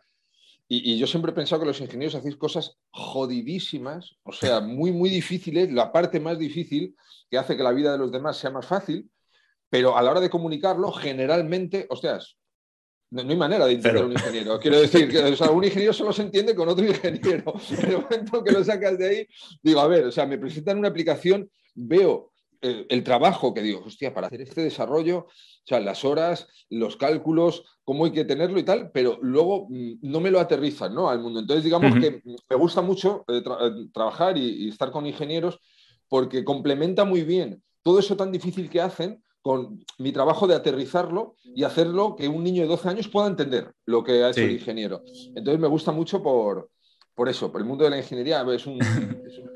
Y, 0.67 0.95
y, 0.95 0.99
yo 0.99 1.07
siempre 1.07 1.33
he 1.33 1.35
pensado 1.35 1.61
que 1.61 1.67
los 1.67 1.81
ingenieros 1.83 2.15
hacéis 2.15 2.37
cosas 2.37 2.79
jodidísimas, 2.91 4.17
o 4.23 4.33
sea, 4.33 4.61
muy, 4.61 4.93
muy 4.93 5.09
difíciles, 5.11 5.71
la 5.73 5.93
parte 5.93 6.21
más 6.21 6.39
difícil 6.39 6.95
que 7.31 7.39
hace 7.39 7.57
que 7.57 7.63
la 7.63 7.73
vida 7.73 7.93
de 7.93 7.99
los 7.99 8.13
demás 8.13 8.39
sea 8.39 8.51
más 8.51 8.67
fácil, 8.67 9.11
pero 9.71 9.97
a 9.97 10.03
la 10.03 10.11
hora 10.11 10.21
de 10.21 10.31
comunicarlo, 10.31 10.93
generalmente, 10.93 11.87
hostias, 11.91 12.37
no, 13.11 13.23
hay 13.23 13.37
manera 13.37 13.67
de 13.67 13.73
entender 13.73 14.03
a 14.03 14.07
un 14.07 14.13
ingeniero. 14.13 14.61
Quiero 14.61 14.81
decir, 14.81 15.09
que 15.09 15.19
un 15.51 15.65
ingeniero 15.65 15.93
solo 15.93 16.13
se 16.13 16.23
entiende 16.23 16.55
con 16.55 16.69
otro 16.69 16.87
ingeniero. 16.87 17.55
En 17.71 17.91
el 17.91 18.03
momento 18.03 18.45
que 18.45 18.53
lo 18.53 18.63
sacas 18.63 18.99
de 18.99 19.09
ahí, 19.09 19.27
digo, 19.63 19.81
a 19.81 19.89
ver, 19.89 20.05
o 20.07 20.13
sea, 20.13 20.27
me 20.27 20.39
presentan 20.39 20.79
una 20.79 20.89
aplicación, 20.89 21.51
veo 21.75 22.33
el, 22.61 22.87
el, 22.89 23.05
trabajo 23.05 23.55
que 23.55 23.63
digo, 23.63 23.83
hostia, 23.87 24.13
para 24.13 24.27
hacer 24.27 24.43
este 24.43 24.63
desarrollo, 24.63 25.19
o 25.19 25.29
sea, 25.65 25.81
las 25.81 26.05
horas, 26.05 26.49
los 26.69 26.97
cálculos, 26.97 27.65
cómo 27.85 28.05
hay 28.05 28.13
que 28.13 28.25
tenerlo 28.25 28.59
y 28.59 28.65
tal, 28.65 28.91
pero 28.91 29.19
luego 29.23 29.69
mm, 29.71 30.01
no 30.03 30.21
me 30.21 30.31
lo 30.31 30.41
aterrizan 30.41 30.95
¿no? 30.95 31.09
al 31.09 31.21
mundo. 31.21 31.41
Entonces, 31.41 31.65
digamos 31.65 31.95
que 31.95 32.23
me 32.25 32.57
gusta 32.57 32.83
mucho 32.83 33.25
eh, 33.29 33.43
eh, 33.45 33.89
trabajar 33.93 34.37
y, 34.37 34.65
y 34.65 34.69
estar 34.69 34.91
con 34.91 35.07
ingenieros 35.07 35.59
porque 36.09 36.45
complementa 36.45 37.05
muy 37.05 37.23
bien 37.23 37.63
todo 37.83 38.01
eso 38.01 38.17
tan 38.17 38.31
difícil 38.31 38.69
que 38.69 38.83
hacen 38.83 39.23
con 39.43 39.85
mi 39.99 40.13
trabajo 40.13 40.47
de 40.47 40.55
aterrizarlo 40.55 41.37
y 41.45 41.65
hacerlo 41.65 42.17
que 42.17 42.29
un 42.29 42.45
niño 42.45 42.63
de 42.63 42.69
12 42.69 42.89
años 42.89 43.09
pueda 43.09 43.29
entender 43.29 43.73
lo 43.87 44.03
que 44.05 44.25
ha 44.25 44.31
hecho 44.31 44.43
el 44.43 44.53
ingeniero. 44.53 45.03
Entonces 45.35 45.61
me 45.61 45.69
gusta 45.69 45.93
mucho 45.93 46.23
por, 46.23 46.71
por 47.15 47.29
eso, 47.29 47.51
por 47.51 47.61
el 47.61 47.67
mundo 47.67 47.85
de 47.85 47.91
la 47.91 47.99
ingeniería 47.99 48.43
es 48.55 48.67
un, 48.67 48.79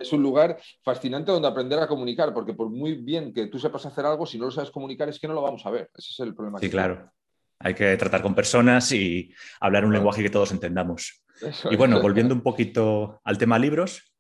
es 0.01 0.12
un, 0.12 0.23
lugar 0.23 0.59
fascinante 0.83 1.31
donde 1.33 1.49
aprender 1.49 1.79
a 1.79 1.87
comunicar, 1.87 2.35
porque 2.35 2.55
por 2.55 2.69
muy 2.69 2.95
bien 2.95 3.33
que 3.33 3.47
tú 3.47 3.59
sepas 3.59 3.87
hacer 3.87 4.05
algo, 4.05 4.27
si 4.27 4.39
no 4.39 4.47
lo 4.47 4.51
sabes 4.51 4.71
comunicar 4.71 5.09
es 5.09 5.19
que 5.19 5.29
no 5.29 5.35
lo 5.35 5.43
vamos 5.43 5.65
a 5.67 5.71
ver. 5.71 5.91
Ese 5.97 6.11
es 6.11 6.21
el 6.21 6.35
problema. 6.35 6.59
Sí, 6.59 6.69
claro. 6.69 7.11
Hay 7.61 7.75
que 7.75 7.97
tratar 7.97 8.23
con 8.23 8.35
personas 8.35 8.91
y 8.91 9.33
hablar 9.61 9.85
un 9.85 9.93
lenguaje 9.93 10.23
que 10.23 10.31
todos 10.31 10.51
entendamos. 10.51 11.23
y 11.71 11.77
bueno, 11.77 12.03
volviendo 12.03 12.35
un 12.35 12.43
poquito 12.43 13.21
al 13.23 13.39
tema 13.39 13.59
libros, 13.59 14.12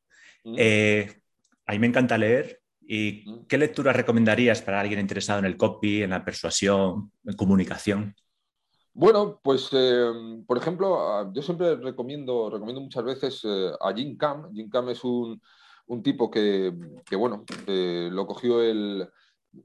eh, 0.56 1.20
a 1.66 1.72
mí 1.72 1.78
me 1.80 1.88
encanta 1.88 2.16
leer 2.16 2.61
¿Y 2.86 3.44
qué 3.46 3.58
lecturas 3.58 3.96
recomendarías 3.96 4.62
para 4.62 4.80
alguien 4.80 5.00
interesado 5.00 5.38
en 5.38 5.44
el 5.44 5.56
copy, 5.56 6.02
en 6.02 6.10
la 6.10 6.24
persuasión, 6.24 7.12
en 7.24 7.36
comunicación? 7.36 8.14
Bueno, 8.94 9.40
pues 9.42 9.70
em, 9.72 10.44
por 10.44 10.58
ejemplo, 10.58 11.32
yo 11.32 11.42
siempre 11.42 11.76
recomiendo, 11.76 12.50
recomiendo 12.50 12.82
muchas 12.82 13.04
veces 13.04 13.40
eh, 13.44 13.70
a 13.80 13.94
Jim 13.94 14.16
Cam. 14.16 14.52
Jim 14.52 14.68
Cam 14.68 14.90
es 14.90 15.02
un, 15.02 15.40
tipo 16.02 16.30
que, 16.30 16.72
bueno, 17.16 17.44
lo 17.66 18.26
cogió 18.26 18.62
el, 18.62 19.08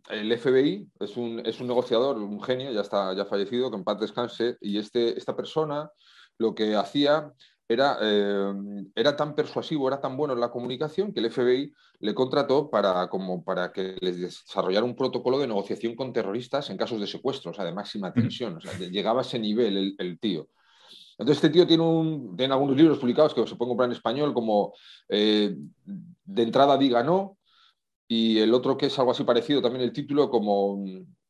FBI, 0.09 0.89
es 1.00 1.17
un, 1.17 1.41
es 1.45 1.59
un, 1.59 1.67
negociador, 1.67 2.17
un 2.17 2.41
genio, 2.41 2.71
ya 2.71 2.81
está 2.81 3.13
ya 3.13 3.25
fallecido, 3.25 3.69
que 3.69 3.77
en 3.77 3.83
paz 3.83 4.00
descanse, 4.00 4.57
y 4.62 4.77
este, 4.77 5.17
esta 5.17 5.36
persona 5.36 5.89
lo 6.38 6.53
que 6.53 6.75
hacía 6.75 7.31
era, 7.67 7.97
eh, 8.01 8.53
era 8.95 9.15
tan 9.15 9.36
persuasivo, 9.36 9.88
era 9.88 10.00
tan 10.00 10.15
bueno 10.15 10.33
en 10.33 10.39
la 10.39 10.50
comunicación 10.50 11.12
que 11.12 11.19
el 11.19 11.29
FBI 11.31 11.74
le 12.00 12.13
contrató 12.13 12.69
para, 12.69 13.09
como 13.09 13.43
para 13.43 13.71
que 13.71 13.97
les 14.00 14.19
desarrollara 14.19 14.86
un 14.86 14.95
protocolo 14.95 15.38
de 15.39 15.47
negociación 15.47 15.95
con 15.95 16.13
terroristas 16.13 16.69
en 16.69 16.77
casos 16.77 17.00
de 17.01 17.07
secuestro, 17.07 17.51
o 17.51 17.53
sea, 17.53 17.65
de 17.65 17.74
máxima 17.74 18.13
tensión. 18.13 18.57
O 18.57 18.62
sea, 18.62 18.77
llegaba 18.77 19.19
a 19.19 19.24
ese 19.24 19.38
nivel 19.38 19.95
el, 19.97 20.19
tío. 20.19 20.47
Entonces, 21.17 21.43
este 21.43 21.50
tío 21.50 21.67
tiene, 21.67 21.83
un, 21.83 22.38
tiene 22.38 22.53
algunos 22.53 22.77
libros 22.77 23.00
publicados 23.00 23.33
que 23.33 23.45
se 23.45 23.55
pueden 23.55 23.71
comprar 23.71 23.89
en 23.89 23.95
español, 23.95 24.33
como 24.33 24.74
eh, 25.09 25.55
De 25.83 26.43
entrada 26.43 26.77
diga 26.77 27.03
no, 27.03 27.38
y 28.07 28.39
el 28.39 28.53
otro 28.53 28.77
que 28.77 28.86
es 28.86 28.97
algo 28.97 29.12
así 29.12 29.24
parecido, 29.24 29.62
también 29.62 29.83
el 29.83 29.91
título, 29.91 30.29
como 30.29 30.83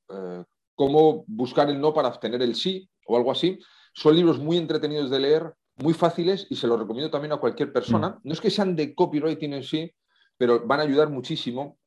eh, 0.10 0.44
Cómo 0.76 1.24
buscar 1.26 1.72
el 1.72 1.82
no 1.82 1.92
para 1.92 2.10
obtener 2.10 2.40
el 2.44 2.54
sí, 2.54 2.88
o 3.08 3.18
algo 3.18 3.32
así. 3.32 3.58
Son 3.94 4.16
libros 4.16 4.38
muy 4.38 4.58
entretenidos 4.58 5.10
de 5.10 5.20
leer, 5.20 5.54
muy 5.78 5.94
fáciles 5.94 6.48
y 6.50 6.56
se 6.56 6.68
los 6.68 6.80
recomiendo 6.80 7.12
también 7.12 7.34
a 7.34 7.38
cualquier 7.38 7.72
persona. 7.72 8.10
Mm. 8.10 8.20
No 8.24 8.34
es 8.34 8.42
que 8.42 8.50
sean 8.50 8.76
de 8.76 8.94
copywriting 8.94 9.54
en 9.54 9.64
sí, 9.64 9.94
pero 10.38 10.66
van 10.66 10.80
a 10.80 10.84
ayudar 10.84 11.10
muchísimo 11.10 11.78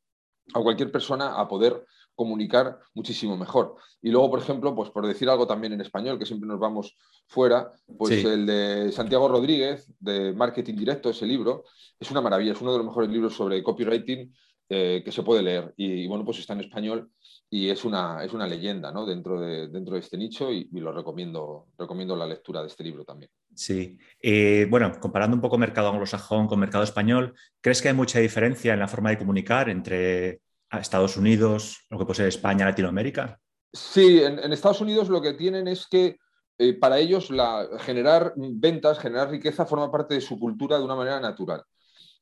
a 0.54 0.60
cualquier 0.60 0.90
persona 0.90 1.40
a 1.40 1.48
poder 1.48 1.84
comunicar 2.14 2.78
muchísimo 2.94 3.36
mejor. 3.36 3.76
Y 4.02 4.10
luego, 4.10 4.30
por 4.30 4.40
ejemplo, 4.40 4.74
pues 4.74 4.90
por 4.90 5.06
decir 5.06 5.28
algo 5.30 5.46
también 5.46 5.72
en 5.72 5.80
español, 5.80 6.18
que 6.18 6.26
siempre 6.26 6.46
nos 6.46 6.58
vamos 6.58 6.96
fuera, 7.26 7.70
pues 7.96 8.24
el 8.24 8.44
de 8.46 8.92
Santiago 8.92 9.28
Rodríguez, 9.28 9.90
de 9.98 10.32
Marketing 10.34 10.74
Directo, 10.74 11.10
ese 11.10 11.26
libro, 11.26 11.64
es 11.98 12.10
una 12.10 12.20
maravilla, 12.20 12.52
es 12.52 12.60
uno 12.60 12.72
de 12.72 12.78
los 12.78 12.86
mejores 12.86 13.10
libros 13.10 13.34
sobre 13.34 13.62
copywriting 13.62 14.34
eh, 14.72 15.02
que 15.04 15.10
se 15.10 15.24
puede 15.24 15.42
leer. 15.42 15.74
Y, 15.76 16.06
bueno, 16.06 16.24
pues 16.24 16.38
está 16.38 16.52
en 16.52 16.60
español 16.60 17.10
y 17.50 17.70
es 17.70 17.84
una, 17.84 18.22
es 18.22 18.32
una 18.32 18.46
leyenda 18.46 18.92
¿no? 18.92 19.04
dentro, 19.04 19.40
de, 19.40 19.66
dentro 19.66 19.94
de 19.94 20.00
este 20.00 20.16
nicho 20.16 20.52
y, 20.52 20.68
lo 20.70 20.92
recomiendo, 20.92 21.66
recomiendo 21.76 22.14
la 22.14 22.24
lectura 22.24 22.60
de 22.60 22.68
este 22.68 22.84
libro 22.84 23.04
también. 23.04 23.32
Sí. 23.52 23.98
Eh, 24.22 24.68
bueno, 24.70 24.92
comparando 25.00 25.34
un 25.34 25.40
poco 25.40 25.58
mercado 25.58 25.88
anglosajón 25.88 26.46
con 26.46 26.60
mercado 26.60 26.84
español, 26.84 27.34
¿crees 27.60 27.82
que 27.82 27.88
hay 27.88 27.94
mucha 27.94 28.20
diferencia 28.20 28.72
en 28.72 28.78
la 28.78 28.86
forma 28.86 29.10
de 29.10 29.18
comunicar 29.18 29.68
entre 29.68 30.40
Estados 30.70 31.16
Unidos, 31.16 31.84
lo 31.90 31.98
que 31.98 32.04
puede 32.04 32.18
ser 32.18 32.28
España, 32.28 32.64
Latinoamérica? 32.64 33.40
Sí, 33.72 34.22
en, 34.22 34.52
Estados 34.52 34.80
Unidos 34.80 35.08
lo 35.08 35.20
que 35.20 35.34
tienen 35.34 35.66
es 35.66 35.88
que 35.88 36.16
eh, 36.58 36.74
para 36.74 37.00
ellos 37.00 37.30
la, 37.30 37.66
generar 37.80 38.34
ventas, 38.36 39.00
generar 39.00 39.30
riqueza 39.30 39.66
forma 39.66 39.90
parte 39.90 40.14
de 40.14 40.20
su 40.20 40.38
cultura 40.38 40.78
de 40.78 40.84
una 40.84 40.94
manera 40.94 41.18
natural. 41.18 41.64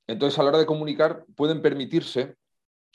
Entonces, 0.09 0.39
a 0.39 0.43
la 0.43 0.49
hora 0.49 0.59
de 0.59 0.67
comunicar, 0.67 1.25
pueden 1.37 1.63
permitirse, 1.63 2.35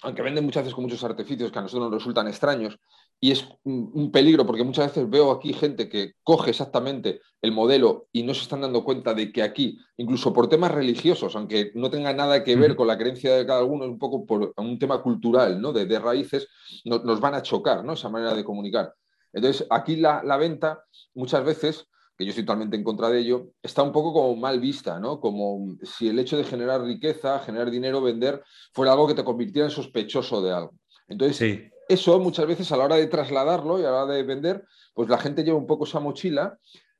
aunque 0.01 0.21
venden 0.21 0.43
muchas 0.43 0.63
veces 0.63 0.75
con 0.75 0.83
muchos 0.83 1.03
artificios 1.03 1.51
que 1.51 1.59
a 1.59 1.61
nosotros 1.61 1.89
nos 1.89 1.99
resultan 1.99 2.27
extraños, 2.27 2.77
y 3.21 3.31
es 3.31 3.47
un 3.63 4.11
peligro 4.11 4.45
porque 4.45 4.65
muchas 4.65 4.87
veces 4.87 5.09
veo 5.09 5.31
aquí 5.31 5.53
gente 5.53 5.87
que 5.87 6.15
coge 6.23 6.49
exactamente 6.49 7.21
el 7.41 7.53
modelo 7.53 8.07
y 8.11 8.23
no 8.23 8.33
se 8.33 8.41
están 8.41 8.59
dando 8.59 8.83
cuenta 8.83 9.13
de 9.13 9.31
que 9.31 9.41
aquí, 9.41 9.79
incluso 9.95 10.33
por 10.33 10.49
temas 10.49 10.71
religiosos, 10.71 11.33
aunque 11.37 11.71
no 11.75 11.89
tenga 11.89 12.11
nada 12.11 12.43
que 12.43 12.57
ver 12.57 12.75
con 12.75 12.85
la 12.85 12.97
creencia 12.97 13.33
de 13.33 13.45
cada 13.45 13.63
uno, 13.63 13.85
es 13.85 13.91
un 13.91 13.97
poco 13.99 14.25
por 14.25 14.53
un 14.57 14.77
tema 14.77 15.01
cultural, 15.01 15.61
¿no? 15.61 15.71
de, 15.71 15.99
raíces, 15.99 16.49
nos 16.83 17.21
van 17.21 17.35
a 17.35 17.41
chocar 17.41 17.85
¿no? 17.85 17.93
esa 17.93 18.09
manera 18.09 18.33
de 18.33 18.43
comunicar. 18.43 18.93
Entonces, 19.31 19.65
aquí 19.69 19.95
la, 19.95 20.21
la 20.23 20.35
venta 20.35 20.83
muchas 21.13 21.45
veces 21.45 21.87
que 22.17 22.25
yo 22.25 22.29
estoy 22.29 22.45
totalmente 22.45 22.75
en 22.75 22.83
contra 22.83 23.09
de 23.09 23.19
ello, 23.19 23.47
está 23.61 23.81
un 23.81 23.91
poco 23.91 24.13
como 24.13 24.35
mal 24.35 24.59
vista, 24.59 24.99
¿no? 24.99 25.19
Como 25.19 25.75
si 25.83 26.09
el 26.09 26.19
hecho 26.19 26.37
de 26.37 26.43
generar 26.43 26.83
riqueza, 26.83 27.39
generar 27.39 27.71
dinero, 27.71 28.01
vender, 28.01 28.43
fuera 28.73 28.91
algo 28.91 29.07
que 29.07 29.15
te 29.15 29.23
convirtiera 29.23 29.67
en 29.67 29.71
sospechoso 29.71 30.41
de 30.41 30.51
algo. 30.51 30.73
Entonces, 31.07 31.71
eso 31.89 32.19
muchas 32.19 32.47
veces 32.47 32.71
a 32.71 32.77
la 32.77 32.85
hora 32.85 32.95
de 32.95 33.07
trasladarlo 33.07 33.79
y 33.79 33.83
a 33.83 33.91
la 33.91 34.03
hora 34.03 34.13
de 34.13 34.23
vender, 34.23 34.65
pues 34.93 35.09
la 35.09 35.17
gente 35.17 35.43
lleva 35.43 35.57
un 35.57 35.67
poco 35.67 35.85
esa 35.85 35.99
mochila 35.99 36.57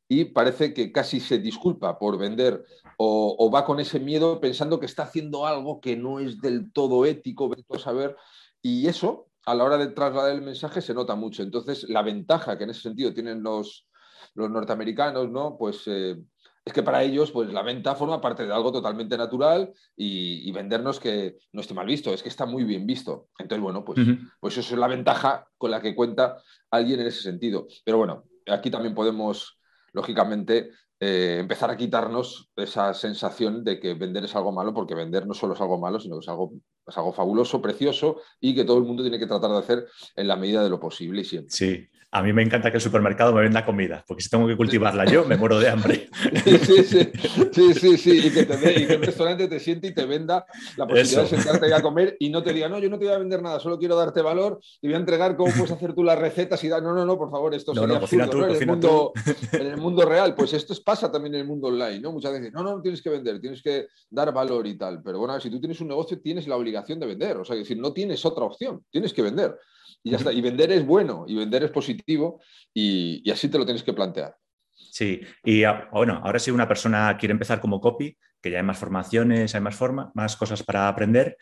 y 0.07 0.25
parece 0.25 0.73
que 0.73 0.91
casi 0.91 1.19
se 1.19 1.37
disculpa 1.37 1.97
por 1.97 2.17
vender 2.17 2.63
o, 2.97 3.49
va 3.51 3.65
con 3.65 3.79
ese 3.79 3.99
miedo 3.99 4.39
pensando 4.39 4.79
que 4.79 4.85
está 4.85 5.03
haciendo 5.03 5.45
algo 5.45 5.81
que 5.81 5.95
no 5.95 6.19
es 6.19 6.39
del 6.41 6.71
todo 6.71 7.05
ético, 7.05 7.51
a 7.69 7.79
saber, 7.79 8.15
y 8.61 8.87
eso 8.87 9.27
a 9.45 9.55
la 9.55 9.63
hora 9.63 9.77
de 9.77 9.87
trasladar 9.87 10.31
el 10.31 10.41
mensaje 10.41 10.81
se 10.81 10.93
nota 10.93 11.15
mucho. 11.15 11.43
Entonces, 11.43 11.89
la 11.89 12.01
ventaja 12.01 12.57
que 12.57 12.63
en 12.63 12.69
ese 12.69 12.81
sentido 12.81 13.13
tienen 13.13 13.43
los, 13.43 13.87
los 14.35 14.49
norteamericanos, 14.49 15.29
¿no? 15.29 15.57
Pues 15.57 15.83
eh, 15.87 16.17
es 16.65 16.71
que 16.71 16.83
para 16.83 17.03
ellos, 17.03 17.31
pues 17.31 17.51
la 17.51 17.61
venta 17.61 17.95
forma 17.95 18.21
parte 18.21 18.45
de 18.45 18.53
algo 18.53 18.71
totalmente 18.71 19.17
natural 19.17 19.73
y, 19.97 20.49
vendernos 20.51 20.99
que 20.99 21.37
no 21.51 21.61
esté 21.61 21.73
mal 21.73 21.85
visto, 21.85 22.13
es 22.13 22.23
que 22.23 22.29
está 22.29 22.45
muy 22.45 22.63
bien 22.63 22.85
visto. 22.85 23.27
Entonces, 23.37 23.61
bueno, 23.61 23.83
pues, 23.83 23.99
pues 24.39 24.57
eso 24.57 24.73
es 24.73 24.79
la 24.79 24.87
ventaja 24.87 25.47
con 25.57 25.71
la 25.71 25.81
que 25.81 25.93
cuenta 25.93 26.37
alguien 26.71 27.01
en 27.01 27.07
ese 27.07 27.21
sentido. 27.21 27.67
Pero 27.83 27.97
bueno, 27.97 28.23
aquí 28.47 28.71
también 28.71 28.95
podemos, 28.95 29.59
lógicamente, 29.91 30.71
eh, 31.05 31.39
empezar 31.39 31.69
a 31.69 31.75
quitarnos 31.75 32.49
esa 32.55 32.93
sensación 32.93 33.65
de 33.65 33.77
que 33.77 33.93
vender 33.93 34.23
es 34.23 34.35
algo 34.37 34.53
malo, 34.53 34.73
porque 34.73 34.95
vender 34.95 35.27
no 35.27 35.33
solo 35.33 35.55
es 35.55 35.59
algo 35.59 35.77
malo, 35.77 35.99
sino 35.99 36.15
que 36.15 36.21
es 36.23 36.29
algo, 36.29 36.53
es 36.87 36.97
algo 36.97 37.11
fabuloso, 37.11 37.61
precioso 37.61 38.21
y 38.39 38.55
que 38.55 38.63
todo 38.63 38.77
el 38.77 38.85
mundo 38.85 39.03
tiene 39.03 39.19
que 39.19 39.27
tratar 39.27 39.51
de 39.51 39.57
hacer 39.57 39.87
en 40.15 40.29
la 40.29 40.37
medida 40.37 40.63
de 40.63 40.69
lo 40.69 40.79
posible 40.79 41.19
y 41.19 41.25
siempre. 41.25 41.51
Sí, 41.51 41.89
a 42.15 42.21
mí 42.21 42.31
me 42.31 42.43
encanta 42.43 42.69
que 42.69 42.77
el 42.77 42.81
supermercado 42.81 43.33
me 43.33 43.41
venda 43.41 43.65
comida, 43.65 44.05
porque 44.07 44.21
si 44.21 44.29
tengo 44.29 44.47
que 44.47 44.55
cultivarla 44.55 45.03
yo, 45.05 45.25
me 45.25 45.35
muero 45.35 45.59
de 45.59 45.69
hambre. 45.69 46.09
Sí, 46.43 46.57
sí, 46.57 47.11
sí, 47.51 47.73
sí, 47.73 47.97
sí. 47.97 48.27
Y, 48.27 48.31
que 48.31 48.93
el 48.93 49.01
restaurante 49.01 49.47
te 49.47 49.59
siente 49.59 49.87
y 49.87 49.93
te 49.93 50.05
venda 50.05 50.45
la 50.77 50.85
posibilidad 50.85 51.23
de 51.23 51.27
sentarte 51.27 51.65
ahí 51.65 51.71
a 51.71 51.81
comer 51.81 52.15
y 52.19 52.29
no 52.29 52.43
te 52.43 52.53
diga, 52.53 52.69
no, 52.69 52.79
yo 52.79 52.89
no 52.89 52.99
te 52.99 53.05
voy 53.05 53.13
a 53.13 53.17
vender 53.17 53.41
nada, 53.41 53.59
solo 53.59 53.79
quiero 53.79 53.95
darte 53.95 54.21
valor 54.21 54.59
y 54.81 54.87
voy 54.87 54.95
a 54.95 54.99
entregar 54.99 55.35
cómo 55.35 55.51
puedes 55.53 55.71
hacer 55.71 55.93
tú 55.93 56.03
las 56.03 56.19
recetas 56.19 56.63
y 56.63 56.67
dar, 56.67 56.83
no, 56.83 56.93
no, 56.93 57.05
no, 57.05 57.17
por 57.17 57.31
favor, 57.31 57.53
esto 57.53 57.73
sería 57.73 57.95
absurdo, 57.95 58.45
en, 58.47 58.55
el 58.55 58.67
mundo, 58.67 59.13
en 59.51 59.67
el 59.67 59.77
mundo 59.77 60.05
real, 60.05 60.35
pues 60.35 60.53
esto 60.53 60.73
pasa 60.83 61.11
también 61.11 61.35
en 61.35 61.41
el 61.41 61.47
mundo 61.47 61.67
online, 61.67 61.99
¿no? 61.99 62.11
Muchas 62.11 62.33
veces, 62.33 62.51
no, 62.53 62.61
no, 62.63 62.77
no 62.77 62.81
tienes 62.81 63.01
que 63.01 63.09
vender, 63.09 63.39
tienes 63.39 63.61
que 63.61 63.87
dar 64.09 64.33
valor 64.33 64.67
y 64.67 64.77
tal, 64.77 65.01
pero 65.01 65.19
bueno, 65.19 65.39
si 65.39 65.49
tú 65.49 65.59
tienes 65.59 65.79
un 65.81 65.87
negocio, 65.87 66.19
tienes 66.19 66.47
la 66.47 66.57
obligación 66.57 66.99
de 66.99 67.07
vender, 67.07 67.37
o 67.37 67.45
sea, 67.45 67.55
es 67.55 67.63
decir, 67.63 67.79
no 67.79 67.93
tienes 67.93 68.23
otra 68.25 68.43
opción, 68.43 68.83
tienes 68.91 69.13
que 69.13 69.21
vender. 69.21 69.57
Y 70.03 70.11
ya 70.11 70.17
está. 70.17 70.31
Y 70.33 70.41
vender 70.41 70.71
es 70.71 70.85
bueno 70.85 71.25
y 71.27 71.35
vender 71.35 71.63
es 71.63 71.71
positivo 71.71 72.41
y, 72.73 73.29
así 73.31 73.49
te 73.49 73.57
lo 73.57 73.65
tienes 73.65 73.83
que 73.83 73.93
plantear. 73.93 74.35
Sí, 74.75 75.21
y 75.43 75.63
ah, 75.63 75.89
bueno, 75.91 76.21
ahora 76.23 76.39
si 76.39 76.51
una 76.51 76.67
persona 76.67 77.15
quiere 77.17 77.31
empezar 77.31 77.61
como 77.61 77.79
copy, 77.79 78.17
que 78.41 78.51
ya 78.51 78.57
hay 78.57 78.63
más 78.63 78.77
formaciones, 78.77 79.55
hay 79.55 79.61
más, 79.61 79.75
forma, 79.75 80.11
más 80.13 80.35
cosas 80.35 80.61
para 80.61 80.87
aprender, 80.87 81.37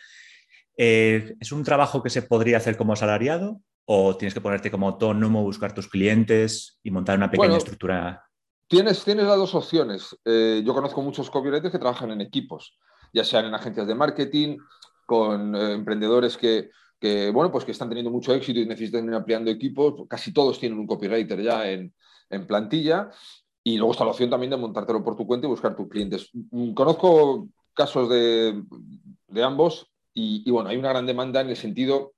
eh, 0.77 1.35
¿es 1.39 1.51
un 1.51 1.63
trabajo 1.63 2.03
que 2.03 2.09
se 2.09 2.21
podría 2.21 2.57
hacer 2.57 2.77
como 2.77 2.93
asalariado 2.93 3.61
o 3.85 4.15
tienes 4.15 4.33
que 4.33 4.41
ponerte 4.41 4.71
como 4.71 4.87
autónomo, 4.87 5.43
buscar 5.43 5.73
tus 5.73 5.87
clientes 5.87 6.79
y 6.83 6.91
montar 6.91 7.17
una 7.17 7.31
pequeña 7.31 7.57
estructura? 7.57 8.23
Tienes, 8.67 9.03
tienes 9.03 9.25
las 9.25 9.37
dos 9.37 9.53
opciones. 9.55 10.17
Eh, 10.23 10.61
yo 10.65 10.73
conozco 10.73 11.01
muchos 11.01 11.29
copywriters 11.29 11.71
que 11.71 11.79
trabajan 11.79 12.11
en 12.11 12.21
equipos, 12.21 12.77
ya 13.11 13.23
sean 13.23 13.45
en 13.45 13.53
agencias 13.53 13.87
de 13.87 13.95
marketing, 13.95 14.57
con 15.05 15.55
eh, 15.55 15.73
emprendedores 15.73 16.37
que, 16.37 16.69
que, 17.01 17.31
bueno, 17.31 17.51
pues 17.51 17.65
que 17.65 17.71
están 17.71 17.89
teniendo 17.89 18.11
mucho 18.11 18.31
éxito 18.31 18.59
y 18.59 18.67
necesitan 18.67 19.05
ir 19.05 19.15
ampliando 19.15 19.49
equipos. 19.49 20.07
Casi 20.07 20.31
todos 20.31 20.59
tienen 20.59 20.77
un 20.77 20.85
copywriter 20.85 21.41
ya 21.41 21.69
en, 21.69 21.91
plantilla. 22.47 23.09
Y 23.63 23.77
luego 23.77 23.91
está 23.91 24.05
la 24.05 24.11
opción 24.11 24.29
también 24.29 24.51
de 24.51 24.57
montártelo 24.57 25.03
por 25.03 25.15
tu 25.15 25.25
cuenta 25.25 25.47
y 25.47 25.49
buscar 25.49 25.75
tus 25.75 25.89
clientes. 25.89 26.29
Mm, 26.51 26.73
conozco 26.73 27.49
casos 27.73 28.07
de, 28.07 28.63
ambos 29.43 29.91
y, 30.13 30.49
bueno, 30.51 30.69
hay 30.69 30.77
una 30.77 30.89
gran 30.89 31.07
demanda 31.07 31.41
en 31.41 31.49
el 31.49 31.55
sentido 31.55 32.13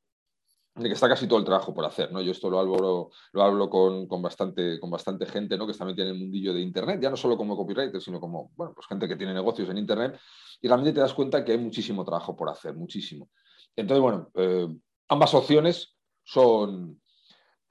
de 0.76 0.90
que 0.90 0.96
está 0.96 1.08
casi 1.08 1.28
todo 1.28 1.40
el 1.40 1.46
trabajo 1.46 1.74
por 1.74 1.86
hacer, 1.86 2.12
¿no? 2.12 2.22
Yo 2.22 2.32
esto 2.32 2.50
lo 2.50 2.60
hablo, 2.60 3.12
lo 3.32 3.42
hablo 3.42 3.70
con, 3.70 4.08
bastante, 4.22 4.80
con 4.80 4.90
bastante 4.90 5.26
gente, 5.28 5.58
¿no? 5.58 5.66
Que 5.66 5.72
está 5.72 5.86
metida 5.86 6.06
en 6.06 6.12
el 6.12 6.20
mundillo 6.20 6.54
de 6.54 6.62
Internet, 6.62 7.00
ya 7.02 7.10
no 7.10 7.16
solo 7.16 7.38
como 7.38 7.56
copywriter, 7.56 8.02
sino 8.02 8.20
como, 8.20 8.52
bueno, 8.56 8.74
pues 8.74 8.88
gente 8.88 9.08
que 9.08 9.16
tiene 9.16 9.34
negocios 9.34 9.70
en 9.70 9.78
Internet, 9.78 10.20
y 10.60 10.68
realmente 10.68 10.94
te 10.94 11.00
das 11.00 11.14
cuenta 11.14 11.46
que 11.46 11.52
hay 11.54 11.60
muchísimo 11.60 12.04
trabajo 12.04 12.36
por 12.36 12.50
hacer, 12.50 12.74
muchísimo. 12.74 13.30
Entonces, 13.76 14.02
bueno, 14.02 14.32
eh, 14.36 14.68
ambas 15.10 15.34
opciones 15.34 15.96
son, 16.24 17.02